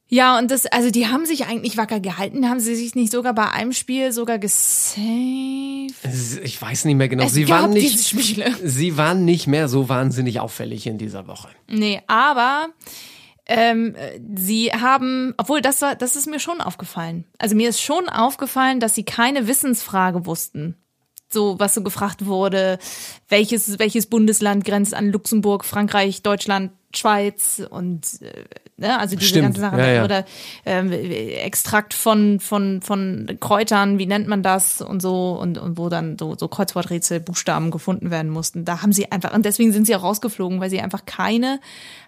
Ja, 0.07 0.37
und 0.37 0.51
das, 0.51 0.67
also 0.67 0.91
die 0.91 1.07
haben 1.07 1.25
sich 1.25 1.47
eigentlich 1.47 1.77
wacker 1.77 1.99
gehalten. 1.99 2.47
Haben 2.47 2.59
sie 2.59 2.75
sich 2.75 2.93
nicht 2.93 3.11
sogar 3.11 3.33
bei 3.33 3.49
einem 3.49 3.73
Spiel 3.73 4.11
sogar 4.11 4.37
gesaved? 4.37 4.99
Ich 6.43 6.61
weiß 6.61 6.85
nicht 6.85 6.95
mehr 6.95 7.09
genau. 7.09 7.25
Es 7.25 7.33
sie 7.33 7.45
gab 7.45 7.63
waren 7.63 7.71
nicht. 7.71 7.91
diese 7.91 8.03
Spiele. 8.03 8.55
Sie 8.63 8.97
waren 8.97 9.25
nicht 9.25 9.47
mehr 9.47 9.67
so 9.67 9.89
wahnsinnig 9.89 10.39
auffällig 10.39 10.85
in 10.85 10.99
dieser 10.99 11.27
Woche. 11.27 11.49
Nee, 11.67 12.01
aber 12.05 12.67
ähm, 13.47 13.95
sie 14.35 14.71
haben, 14.71 15.33
obwohl 15.37 15.61
das 15.61 15.81
war, 15.81 15.95
das 15.95 16.15
ist 16.15 16.27
mir 16.27 16.39
schon 16.39 16.61
aufgefallen. 16.61 17.25
Also 17.37 17.55
mir 17.55 17.69
ist 17.69 17.81
schon 17.81 18.09
aufgefallen, 18.09 18.79
dass 18.79 18.95
sie 18.95 19.03
keine 19.03 19.47
Wissensfrage 19.47 20.25
wussten. 20.25 20.75
So, 21.29 21.59
was 21.59 21.73
so 21.73 21.81
gefragt 21.81 22.25
wurde, 22.25 22.79
welches, 23.27 23.79
welches 23.79 24.05
Bundesland 24.05 24.63
grenzt 24.63 24.93
an 24.93 25.11
Luxemburg, 25.11 25.65
Frankreich, 25.65 26.21
Deutschland, 26.21 26.71
Schweiz 26.93 27.61
und 27.69 28.21
äh, 28.21 28.45
ne, 28.77 28.99
also 28.99 29.15
diese 29.15 29.29
Stimmt, 29.29 29.43
ganze 29.45 29.61
Sache. 29.61 29.77
ja, 29.79 29.87
ja. 29.87 30.03
Oder 30.03 30.25
ähm, 30.65 30.91
Extrakt 30.91 31.93
von, 31.93 32.39
von, 32.39 32.81
von 32.81 33.37
Kräutern, 33.39 33.97
wie 33.99 34.05
nennt 34.05 34.27
man 34.27 34.43
das 34.43 34.81
und 34.81 35.01
so, 35.01 35.37
und, 35.39 35.57
und 35.57 35.77
wo 35.77 35.89
dann 35.89 36.17
so, 36.19 36.35
so 36.37 36.47
Kreuzworträtsel, 36.47 37.19
Buchstaben 37.19 37.71
gefunden 37.71 38.11
werden 38.11 38.31
mussten. 38.31 38.65
Da 38.65 38.81
haben 38.81 38.91
sie 38.91 39.11
einfach, 39.11 39.33
und 39.33 39.45
deswegen 39.45 39.71
sind 39.71 39.87
sie 39.87 39.95
auch 39.95 40.03
rausgeflogen, 40.03 40.59
weil 40.59 40.69
sie 40.69 40.81
einfach 40.81 41.05
keine 41.05 41.59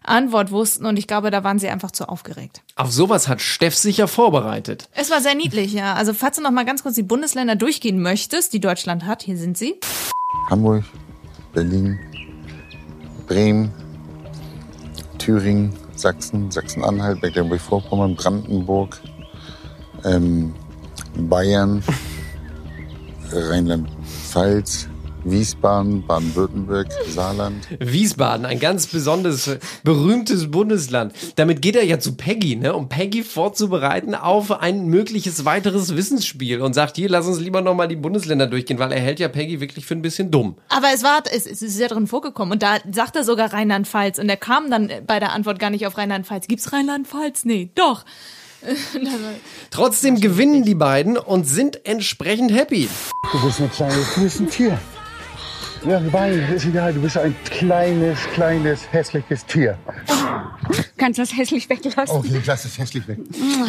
Antwort 0.03 0.51
wussten 0.51 0.85
und 0.85 0.97
ich 0.97 1.07
glaube, 1.07 1.31
da 1.31 1.43
waren 1.43 1.59
sie 1.59 1.69
einfach 1.69 1.91
zu 1.91 2.07
aufgeregt. 2.07 2.61
Auf 2.75 2.91
sowas 2.91 3.27
hat 3.27 3.41
Steff 3.41 3.75
sicher 3.75 4.07
vorbereitet. 4.07 4.89
Es 4.93 5.09
war 5.09 5.21
sehr 5.21 5.35
niedlich, 5.35 5.73
ja. 5.73 5.93
Also 5.93 6.13
falls 6.13 6.37
du 6.37 6.43
noch 6.43 6.51
mal 6.51 6.65
ganz 6.65 6.83
kurz 6.83 6.95
die 6.95 7.03
Bundesländer 7.03 7.55
durchgehen 7.55 8.01
möchtest, 8.01 8.53
die 8.53 8.59
Deutschland 8.59 9.05
hat, 9.05 9.23
hier 9.23 9.37
sind 9.37 9.57
sie. 9.57 9.75
Hamburg, 10.49 10.83
Berlin, 11.53 11.99
Bremen, 13.27 13.73
Thüringen, 15.17 15.73
Sachsen, 15.99 16.51
Sachsen-Anhalt, 16.51 17.21
Mecklenburg-Vorpommern, 17.21 18.15
Brandenburg, 18.15 18.99
ähm, 20.03 20.53
Bayern, 21.15 21.83
Rheinland-Pfalz, 23.31 24.89
Wiesbaden, 25.29 26.05
Baden-Württemberg, 26.07 26.87
Saarland. 27.09 27.67
Wiesbaden, 27.79 28.45
ein 28.45 28.59
ganz 28.59 28.87
besonderes, 28.87 29.57
berühmtes 29.83 30.49
Bundesland. 30.49 31.13
Damit 31.35 31.61
geht 31.61 31.75
er 31.75 31.83
ja 31.83 31.99
zu 31.99 32.15
Peggy, 32.15 32.55
ne, 32.55 32.73
um 32.73 32.87
Peggy 32.87 33.23
vorzubereiten 33.23 34.15
auf 34.15 34.51
ein 34.51 34.87
mögliches 34.87 35.43
weiteres 35.43 35.95
Wissensspiel 35.95 36.61
und 36.61 36.73
sagt, 36.73 36.95
hier, 36.95 37.09
lass 37.09 37.27
uns 37.27 37.39
lieber 37.39 37.61
nochmal 37.61 37.89
die 37.89 37.97
Bundesländer 37.97 38.47
durchgehen, 38.47 38.79
weil 38.79 38.91
er 38.93 38.99
hält 38.99 39.19
ja 39.19 39.27
Peggy 39.27 39.59
wirklich 39.59 39.85
für 39.85 39.95
ein 39.95 40.01
bisschen 40.01 40.31
dumm. 40.31 40.55
Aber 40.69 40.87
es 40.93 41.03
war, 41.03 41.23
es, 41.31 41.45
es 41.45 41.61
ist 41.61 41.77
ja 41.77 41.89
drin 41.89 42.07
vorgekommen 42.07 42.53
und 42.53 42.63
da 42.63 42.77
sagt 42.91 43.17
er 43.17 43.25
sogar 43.25 43.51
Rheinland-Pfalz 43.51 44.19
und 44.19 44.29
er 44.29 44.37
kam 44.37 44.71
dann 44.71 44.89
bei 45.05 45.19
der 45.19 45.33
Antwort 45.33 45.59
gar 45.59 45.69
nicht 45.69 45.85
auf 45.85 45.97
Rheinland-Pfalz. 45.97 46.47
Gibt's 46.47 46.71
Rheinland-Pfalz? 46.71 47.43
Nee, 47.43 47.69
doch. 47.75 48.05
Trotzdem 49.71 50.19
gewinnen 50.19 50.63
die 50.63 50.75
beiden 50.75 51.17
und 51.17 51.47
sind 51.47 51.85
entsprechend 51.85 52.51
happy. 52.53 52.89
Du 53.31 53.45
bist 53.45 53.59
ein 53.59 53.71
kleines, 53.71 54.15
du 54.15 54.21
bist 54.21 54.39
ein 54.39 54.49
Tier. 54.49 54.79
Ja, 55.85 56.01
Wein, 56.11 56.39
ist 56.53 56.65
egal, 56.65 56.93
du 56.93 57.01
bist 57.01 57.17
ein 57.17 57.35
kleines, 57.45 58.19
kleines, 58.33 58.91
hässliches 58.91 59.45
Tier. 59.45 59.77
Kannst 60.97 61.19
das 61.19 61.35
hässlich 61.37 61.69
weglassen? 61.69 62.17
Okay, 62.17 62.41
lass 62.45 62.65
es 62.65 62.77
hässlich 62.77 63.07
weg. 63.07 63.19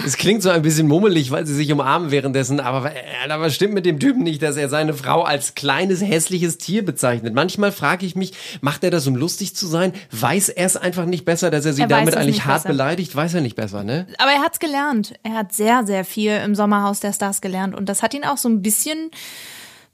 Es 0.05 0.17
klingt 0.17 0.43
so 0.43 0.49
ein 0.51 0.63
bisschen 0.63 0.89
mummelig, 0.89 1.31
weil 1.31 1.47
sie 1.47 1.55
sich 1.55 1.71
umarmen 1.71 2.11
währenddessen, 2.11 2.59
aber, 2.59 2.91
äh, 2.93 3.31
aber 3.31 3.51
stimmt 3.51 3.75
mit 3.75 3.87
dem 3.87 4.01
Typen 4.01 4.23
nicht, 4.25 4.43
dass 4.43 4.57
er 4.57 4.69
seine 4.69 4.95
Frau 4.95 5.23
als 5.23 5.55
kleines, 5.55 6.01
hässliches 6.03 6.59
Tier 6.59 6.85
bezeichnet. 6.85 7.35
Manchmal 7.35 7.71
frage 7.71 8.05
ich 8.07 8.17
mich, 8.17 8.33
macht 8.63 8.83
er 8.83 8.91
das, 8.91 9.07
um 9.07 9.15
lustig 9.15 9.55
zu 9.55 9.67
sein? 9.67 9.93
Weiß 10.11 10.49
er 10.49 10.67
es 10.67 10.77
einfach 10.77 11.05
nicht 11.05 11.25
besser, 11.25 11.51
dass 11.51 11.67
er 11.67 11.73
sie 11.75 11.83
Er 11.83 11.89
damit 11.89 12.15
es 12.15 12.17
eigentlich 12.17 12.45
hart 12.47 12.63
besser. 12.63 12.69
beleidigt? 12.71 13.15
Weiß 13.15 13.35
er 13.35 13.43
nicht 13.43 13.57
besser, 13.57 13.85
ne? 13.85 14.07
Aber 14.19 14.31
er 14.33 14.41
hat's 14.41 14.59
gelernt. 14.59 15.15
Er 15.23 15.35
hat 15.35 15.53
sehr, 15.53 15.87
sehr 15.87 16.05
viel 16.05 16.33
im 16.45 16.55
Sommerhaus 16.55 17.01
der 17.01 17.13
Stars 17.13 17.41
gelernt 17.41 17.77
und 17.77 17.89
das 17.89 18.03
hat 18.03 18.15
ihn 18.15 18.25
auch 18.25 18.39
so 18.39 18.49
ein 18.49 18.63
bisschen 18.63 19.11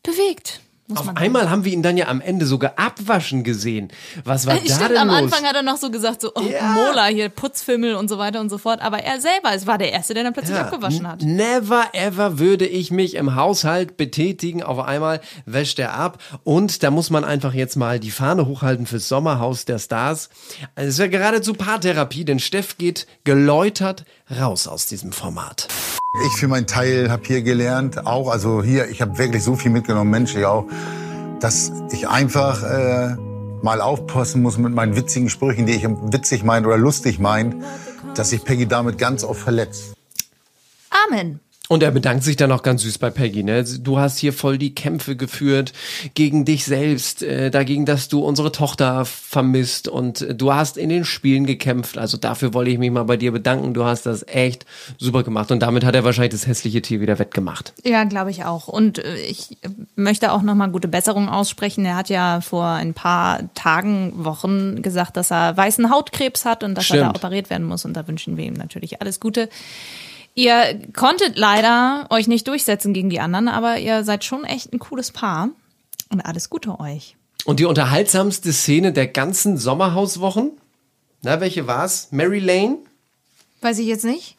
bewegt. 0.02 0.60
Muss 0.86 0.98
Auf 0.98 1.16
einmal 1.16 1.48
haben 1.48 1.64
wir 1.64 1.72
ihn 1.72 1.82
dann 1.82 1.96
ja 1.96 2.08
am 2.08 2.20
Ende 2.20 2.44
sogar 2.44 2.74
abwaschen 2.76 3.42
gesehen. 3.42 3.88
Was 4.24 4.46
war 4.46 4.56
da 4.56 4.60
Stimmt, 4.60 4.90
denn 4.90 4.98
am 4.98 5.08
los? 5.08 5.16
Anfang 5.16 5.44
hat 5.44 5.56
er 5.56 5.62
noch 5.62 5.78
so 5.78 5.90
gesagt, 5.90 6.20
so, 6.20 6.30
oh, 6.34 6.42
Mola 6.42 7.06
hier, 7.06 7.30
Putzfimmel 7.30 7.94
und 7.94 8.08
so 8.08 8.18
weiter 8.18 8.38
und 8.40 8.50
so 8.50 8.58
fort. 8.58 8.82
Aber 8.82 8.98
er 8.98 9.18
selber, 9.18 9.54
es 9.54 9.66
war 9.66 9.78
der 9.78 9.92
Erste, 9.92 10.12
der 10.12 10.24
dann 10.24 10.34
plötzlich 10.34 10.56
Ja, 10.56 10.64
abgewaschen 10.66 11.08
hat. 11.08 11.22
Never 11.22 11.86
ever 11.94 12.38
würde 12.38 12.66
ich 12.66 12.90
mich 12.90 13.14
im 13.14 13.34
Haushalt 13.34 13.96
betätigen. 13.96 14.62
Auf 14.62 14.78
einmal 14.78 15.22
wäscht 15.46 15.78
er 15.78 15.94
ab. 15.94 16.18
Und 16.44 16.82
da 16.82 16.90
muss 16.90 17.08
man 17.08 17.24
einfach 17.24 17.54
jetzt 17.54 17.76
mal 17.76 17.98
die 17.98 18.10
Fahne 18.10 18.44
hochhalten 18.46 18.84
fürs 18.84 19.08
Sommerhaus 19.08 19.64
der 19.64 19.78
Stars. 19.78 20.28
Also 20.74 20.88
Es 20.88 20.94
ist 20.94 20.98
ja 20.98 21.06
geradezu 21.06 21.54
Paartherapie, 21.54 22.26
denn 22.26 22.40
Steff 22.40 22.76
geht 22.76 23.06
geläutert 23.24 24.04
raus 24.30 24.68
aus 24.68 24.84
diesem 24.84 25.12
Format. 25.12 25.66
Ich 26.22 26.36
für 26.36 26.46
meinen 26.46 26.68
Teil 26.68 27.10
habe 27.10 27.24
hier 27.26 27.42
gelernt, 27.42 28.06
auch, 28.06 28.30
also 28.30 28.62
hier, 28.62 28.88
ich 28.88 29.02
habe 29.02 29.18
wirklich 29.18 29.42
so 29.42 29.56
viel 29.56 29.72
mitgenommen, 29.72 30.10
menschlich 30.10 30.44
auch, 30.44 30.66
dass 31.40 31.72
ich 31.90 32.08
einfach 32.08 32.62
äh, 32.62 33.16
mal 33.62 33.80
aufpassen 33.80 34.40
muss 34.40 34.56
mit 34.56 34.72
meinen 34.72 34.94
witzigen 34.94 35.28
Sprüchen, 35.28 35.66
die 35.66 35.72
ich 35.72 35.84
witzig 35.84 36.44
meine 36.44 36.68
oder 36.68 36.78
lustig 36.78 37.18
meine, 37.18 37.64
dass 38.14 38.32
ich 38.32 38.44
Peggy 38.44 38.66
damit 38.66 38.96
ganz 38.96 39.24
oft 39.24 39.40
verletzt. 39.40 39.94
Amen. 41.08 41.40
Und 41.70 41.82
er 41.82 41.92
bedankt 41.92 42.24
sich 42.24 42.36
dann 42.36 42.52
auch 42.52 42.62
ganz 42.62 42.82
süß 42.82 42.98
bei 42.98 43.08
Peggy. 43.08 43.42
Ne? 43.42 43.64
Du 43.64 43.98
hast 43.98 44.18
hier 44.18 44.34
voll 44.34 44.58
die 44.58 44.74
Kämpfe 44.74 45.16
geführt 45.16 45.72
gegen 46.12 46.44
dich 46.44 46.66
selbst, 46.66 47.22
äh, 47.22 47.50
dagegen, 47.50 47.86
dass 47.86 48.08
du 48.08 48.20
unsere 48.20 48.52
Tochter 48.52 49.06
vermisst 49.06 49.88
und 49.88 50.20
äh, 50.20 50.34
du 50.34 50.52
hast 50.52 50.76
in 50.76 50.90
den 50.90 51.06
Spielen 51.06 51.46
gekämpft. 51.46 51.96
Also 51.96 52.18
dafür 52.18 52.52
wollte 52.52 52.70
ich 52.70 52.78
mich 52.78 52.90
mal 52.90 53.04
bei 53.04 53.16
dir 53.16 53.32
bedanken. 53.32 53.72
Du 53.72 53.84
hast 53.84 54.04
das 54.04 54.26
echt 54.28 54.66
super 54.98 55.22
gemacht 55.22 55.50
und 55.52 55.60
damit 55.60 55.84
hat 55.84 55.94
er 55.94 56.04
wahrscheinlich 56.04 56.32
das 56.32 56.46
hässliche 56.46 56.82
Tier 56.82 57.00
wieder 57.00 57.18
wettgemacht. 57.18 57.72
Ja, 57.82 58.04
glaube 58.04 58.30
ich 58.30 58.44
auch. 58.44 58.68
Und 58.68 58.98
äh, 58.98 59.16
ich 59.16 59.56
möchte 59.96 60.32
auch 60.32 60.42
nochmal 60.42 60.70
gute 60.70 60.88
Besserung 60.88 61.30
aussprechen. 61.30 61.86
Er 61.86 61.96
hat 61.96 62.10
ja 62.10 62.42
vor 62.42 62.66
ein 62.66 62.92
paar 62.92 63.54
Tagen, 63.54 64.12
Wochen 64.16 64.82
gesagt, 64.82 65.16
dass 65.16 65.32
er 65.32 65.56
weißen 65.56 65.90
Hautkrebs 65.90 66.44
hat 66.44 66.62
und 66.62 66.74
dass 66.74 66.90
er 66.90 66.96
da 66.96 67.02
Stimmt. 67.04 67.16
operiert 67.16 67.48
werden 67.48 67.66
muss. 67.66 67.86
Und 67.86 67.94
da 67.94 68.06
wünschen 68.06 68.36
wir 68.36 68.44
ihm 68.44 68.52
natürlich 68.52 69.00
alles 69.00 69.18
Gute. 69.18 69.48
Ihr 70.34 70.80
konntet 70.94 71.38
leider 71.38 72.06
euch 72.10 72.26
nicht 72.26 72.48
durchsetzen 72.48 72.92
gegen 72.92 73.08
die 73.10 73.20
anderen, 73.20 73.48
aber 73.48 73.78
ihr 73.78 74.02
seid 74.04 74.24
schon 74.24 74.44
echt 74.44 74.72
ein 74.72 74.78
cooles 74.78 75.12
Paar. 75.12 75.50
Und 76.10 76.20
alles 76.20 76.50
Gute 76.50 76.78
euch. 76.80 77.16
Und 77.44 77.60
die 77.60 77.64
unterhaltsamste 77.64 78.52
Szene 78.52 78.92
der 78.92 79.06
ganzen 79.06 79.58
Sommerhauswochen? 79.58 80.52
Na, 81.22 81.40
welche 81.40 81.66
war's? 81.66 82.08
Mary 82.10 82.38
Lane? 82.38 82.78
Weiß 83.60 83.78
ich 83.78 83.86
jetzt 83.86 84.04
nicht. 84.04 84.36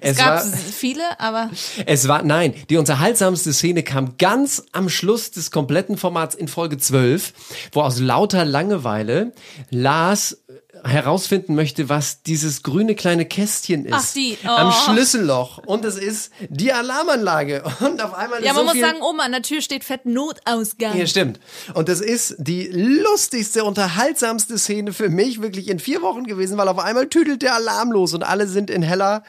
Es, 0.00 0.12
Es 0.12 0.16
gab 0.18 0.44
viele, 0.44 1.18
aber 1.18 1.50
Es 1.86 2.06
war, 2.08 2.22
nein, 2.22 2.54
die 2.68 2.76
unterhaltsamste 2.76 3.52
Szene 3.52 3.82
kam 3.82 4.16
ganz 4.18 4.64
am 4.72 4.88
Schluss 4.88 5.30
des 5.30 5.50
kompletten 5.50 5.96
Formats 5.96 6.34
in 6.34 6.48
Folge 6.48 6.76
12, 6.76 7.32
wo 7.72 7.80
aus 7.80 7.98
lauter 7.98 8.44
Langeweile 8.44 9.32
Lars 9.70 10.43
herausfinden 10.84 11.54
möchte, 11.54 11.88
was 11.88 12.22
dieses 12.22 12.62
grüne 12.62 12.94
kleine 12.94 13.24
Kästchen 13.24 13.86
ist. 13.86 13.94
Ach, 13.94 14.12
die, 14.14 14.36
oh. 14.44 14.48
Am 14.48 14.72
Schlüsselloch. 14.72 15.58
Und 15.58 15.84
es 15.84 15.96
ist 15.96 16.30
die 16.48 16.72
Alarmanlage. 16.72 17.64
Und 17.80 18.02
auf 18.02 18.14
einmal 18.14 18.40
ist 18.40 18.46
ja, 18.46 18.52
man 18.52 18.60
so 18.60 18.64
muss 18.64 18.72
viel 18.72 18.82
sagen, 18.82 19.00
oben 19.00 19.20
an 19.20 19.32
der 19.32 19.42
Tür 19.42 19.60
steht 19.60 19.84
fett 19.84 20.06
Notausgang. 20.06 20.96
ja, 20.96 21.06
stimmt. 21.06 21.40
Und 21.74 21.88
das 21.88 22.00
ist 22.00 22.36
die 22.38 22.68
lustigste, 22.68 23.64
unterhaltsamste 23.64 24.58
Szene 24.58 24.92
für 24.92 25.08
mich 25.08 25.40
wirklich 25.40 25.68
in 25.68 25.78
vier 25.78 26.02
Wochen 26.02 26.24
gewesen, 26.24 26.58
weil 26.58 26.68
auf 26.68 26.78
einmal 26.78 27.08
tüdelt 27.08 27.42
der 27.42 27.54
Alarm 27.54 27.92
los 27.92 28.14
und 28.14 28.22
alle 28.22 28.46
sind 28.46 28.70
in 28.70 28.82
heller, 28.82 29.24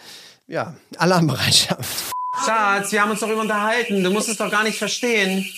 ja, 0.47 0.75
Alarmbereitschaft. 0.97 2.11
Schatz, 2.43 2.91
wir 2.91 3.01
haben 3.01 3.11
uns 3.11 3.21
doch 3.21 3.29
über 3.29 3.41
unterhalten. 3.41 4.03
Du 4.03 4.11
musst 4.11 4.27
es 4.27 4.37
doch 4.37 4.51
gar 4.51 4.63
nicht 4.63 4.77
verstehen. 4.77 5.49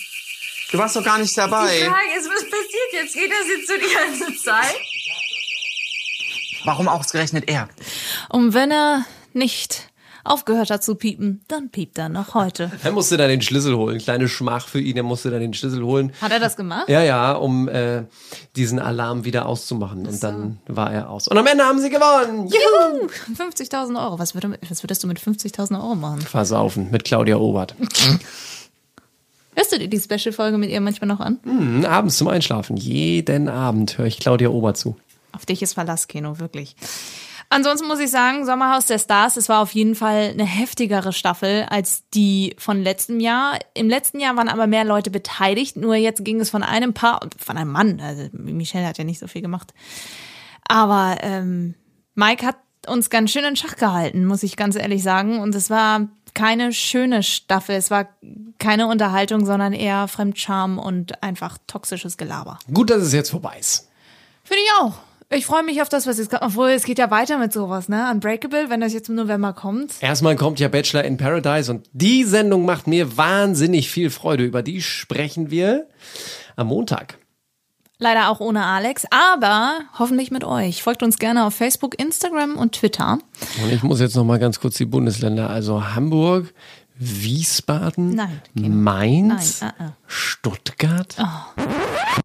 Du 0.70 0.76
warst 0.76 0.96
doch 0.96 1.04
gar 1.04 1.18
nicht 1.18 1.36
dabei. 1.36 1.78
Die 1.78 1.84
Frage 1.84 2.18
ist, 2.18 2.28
was 2.28 2.44
passiert 2.44 2.92
jetzt? 2.92 3.14
Geht 3.14 3.30
das 3.30 3.48
jetzt 3.48 3.68
so 3.68 3.74
die 3.74 3.94
ganze 3.94 4.42
Zeit? 4.42 4.76
Warum 6.64 6.88
ausgerechnet 6.88 7.48
er? 7.48 7.68
Und 8.28 8.54
wenn 8.54 8.70
er 8.70 9.04
nicht 9.32 9.88
aufgehört 10.24 10.70
hat 10.70 10.84
zu 10.84 10.94
piepen, 10.94 11.40
dann 11.48 11.70
piept 11.70 11.98
er 11.98 12.08
noch 12.08 12.34
heute. 12.34 12.70
Er 12.82 12.92
musste 12.92 13.16
dann 13.16 13.28
den 13.28 13.42
Schlüssel 13.42 13.76
holen. 13.76 13.98
Kleine 13.98 14.28
Schmach 14.28 14.68
für 14.68 14.80
ihn, 14.80 14.96
er 14.96 15.02
musste 15.02 15.30
dann 15.30 15.40
den 15.40 15.54
Schlüssel 15.54 15.82
holen. 15.82 16.12
Hat 16.20 16.32
er 16.32 16.40
das 16.40 16.56
gemacht? 16.56 16.88
Ja, 16.88 17.02
ja, 17.02 17.32
um 17.32 17.68
äh, 17.68 18.04
diesen 18.56 18.78
Alarm 18.78 19.24
wieder 19.24 19.46
auszumachen. 19.46 20.06
Und 20.06 20.22
dann 20.22 20.58
war 20.66 20.92
er 20.92 21.10
aus. 21.10 21.28
Und 21.28 21.38
am 21.38 21.46
Ende 21.46 21.64
haben 21.64 21.78
sie 21.80 21.90
gewonnen. 21.90 22.46
Juhu! 22.48 23.08
50.000 23.34 24.02
Euro. 24.02 24.18
Was, 24.18 24.34
würde, 24.34 24.58
was 24.68 24.82
würdest 24.82 25.02
du 25.02 25.06
mit 25.06 25.18
50.000 25.18 25.76
Euro 25.76 25.94
machen? 25.94 26.20
Versaufen 26.20 26.90
mit 26.90 27.04
Claudia 27.04 27.36
Obert. 27.36 27.74
Hörst 29.54 29.72
du 29.72 29.78
dir 29.78 29.88
die 29.88 30.00
Special-Folge 30.00 30.56
mit 30.56 30.70
ihr 30.70 30.80
manchmal 30.80 31.08
noch 31.08 31.20
an? 31.20 31.40
Hm, 31.42 31.84
abends 31.84 32.16
zum 32.16 32.28
Einschlafen. 32.28 32.76
Jeden 32.76 33.48
Abend 33.48 33.98
höre 33.98 34.06
ich 34.06 34.20
Claudia 34.20 34.50
Ober 34.50 34.74
zu. 34.74 34.96
Auf 35.32 35.46
dich 35.46 35.62
ist 35.62 35.74
Verlass, 35.74 36.08
Keno, 36.08 36.38
wirklich. 36.38 36.76
Ansonsten 37.50 37.88
muss 37.88 37.98
ich 37.98 38.10
sagen, 38.10 38.44
Sommerhaus 38.44 38.86
der 38.86 38.98
Stars, 38.98 39.38
es 39.38 39.48
war 39.48 39.62
auf 39.62 39.72
jeden 39.72 39.94
Fall 39.94 40.30
eine 40.30 40.44
heftigere 40.44 41.14
Staffel 41.14 41.66
als 41.70 42.04
die 42.12 42.54
von 42.58 42.82
letztem 42.82 43.20
Jahr. 43.20 43.58
Im 43.72 43.88
letzten 43.88 44.20
Jahr 44.20 44.36
waren 44.36 44.50
aber 44.50 44.66
mehr 44.66 44.84
Leute 44.84 45.10
beteiligt, 45.10 45.76
nur 45.76 45.94
jetzt 45.94 46.24
ging 46.24 46.40
es 46.40 46.50
von 46.50 46.62
einem 46.62 46.92
Paar, 46.92 47.20
von 47.38 47.56
einem 47.56 47.72
Mann, 47.72 48.00
also 48.00 48.28
Michelle 48.32 48.86
hat 48.86 48.98
ja 48.98 49.04
nicht 49.04 49.18
so 49.18 49.26
viel 49.28 49.40
gemacht. 49.40 49.72
Aber 50.68 51.16
ähm, 51.22 51.74
Mike 52.14 52.44
hat 52.44 52.56
uns 52.86 53.08
ganz 53.08 53.30
schön 53.30 53.44
in 53.44 53.56
Schach 53.56 53.76
gehalten, 53.76 54.26
muss 54.26 54.42
ich 54.42 54.56
ganz 54.56 54.76
ehrlich 54.76 55.02
sagen. 55.02 55.40
Und 55.40 55.54
es 55.54 55.70
war 55.70 56.08
keine 56.34 56.72
schöne 56.72 57.22
Staffel. 57.22 57.74
Es 57.74 57.90
war 57.90 58.08
keine 58.58 58.86
Unterhaltung, 58.86 59.44
sondern 59.44 59.72
eher 59.72 60.08
Fremdscham 60.08 60.78
und 60.78 61.22
einfach 61.22 61.58
toxisches 61.66 62.16
Gelaber. 62.16 62.58
Gut, 62.72 62.90
dass 62.90 63.02
es 63.02 63.12
jetzt 63.12 63.30
vorbei 63.30 63.56
ist. 63.58 63.88
Finde 64.44 64.62
ich 64.62 64.70
auch. 64.80 64.94
Ich 65.30 65.44
freue 65.44 65.62
mich 65.62 65.82
auf 65.82 65.90
das, 65.90 66.06
was 66.06 66.16
jetzt 66.16 66.30
kommt. 66.30 66.42
Obwohl, 66.42 66.70
es 66.70 66.84
geht 66.84 66.98
ja 66.98 67.10
weiter 67.10 67.36
mit 67.36 67.52
sowas, 67.52 67.90
ne? 67.90 68.10
Unbreakable, 68.10 68.70
wenn 68.70 68.80
das 68.80 68.94
jetzt 68.94 69.10
im 69.10 69.14
November 69.14 69.52
kommt. 69.52 69.92
Erstmal 70.00 70.36
kommt 70.36 70.58
ja 70.58 70.68
Bachelor 70.68 71.04
in 71.04 71.18
Paradise 71.18 71.70
und 71.70 71.86
die 71.92 72.24
Sendung 72.24 72.64
macht 72.64 72.86
mir 72.86 73.18
wahnsinnig 73.18 73.90
viel 73.90 74.08
Freude. 74.08 74.44
Über 74.44 74.62
die 74.62 74.80
sprechen 74.80 75.50
wir 75.50 75.86
am 76.56 76.68
Montag. 76.68 77.18
Leider 77.98 78.30
auch 78.30 78.40
ohne 78.40 78.64
Alex, 78.64 79.04
aber 79.10 79.80
hoffentlich 79.98 80.30
mit 80.30 80.44
euch. 80.44 80.82
Folgt 80.82 81.02
uns 81.02 81.18
gerne 81.18 81.44
auf 81.44 81.54
Facebook, 81.54 82.00
Instagram 82.00 82.56
und 82.56 82.72
Twitter. 82.72 83.18
Und 83.62 83.72
ich 83.72 83.82
muss 83.82 84.00
jetzt 84.00 84.16
noch 84.16 84.24
mal 84.24 84.38
ganz 84.38 84.60
kurz 84.60 84.76
die 84.76 84.86
Bundesländer, 84.86 85.50
also 85.50 85.94
Hamburg, 85.94 86.54
Wiesbaden, 86.98 88.14
Nein, 88.14 88.40
Mainz, 88.54 89.60
Nein, 89.60 89.72
ah, 89.78 89.84
ah. 89.84 89.96
Stuttgart. 90.06 91.16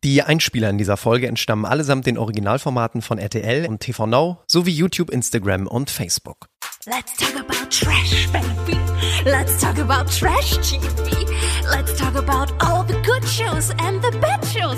Die 0.03 0.23
Einspieler 0.23 0.69
in 0.69 0.77
dieser 0.77 0.97
Folge 0.97 1.27
entstammen 1.27 1.65
allesamt 1.65 2.07
den 2.07 2.17
Originalformaten 2.17 3.01
von 3.01 3.19
RTL 3.19 3.67
und 3.67 3.79
TV 3.79 4.07
Now 4.07 4.39
sowie 4.47 4.71
YouTube, 4.71 5.11
Instagram 5.11 5.67
und 5.67 5.89
Facebook. 5.89 6.47
Let's 6.85 7.13
talk 7.15 7.35
about 7.39 7.69
trash, 7.69 8.27
baby. 8.31 8.79
Let's 9.25 9.59
talk 9.59 9.77
about 9.77 10.09
trash 10.09 10.57
TV. 10.59 11.25
Let's 11.71 11.95
talk 11.97 12.15
about 12.15 12.51
all 12.59 12.83
the 12.83 12.99
good 13.03 13.23
shows 13.25 13.69
and 13.79 14.01
the 14.01 14.11
bad 14.19 14.43
shows 14.45 14.77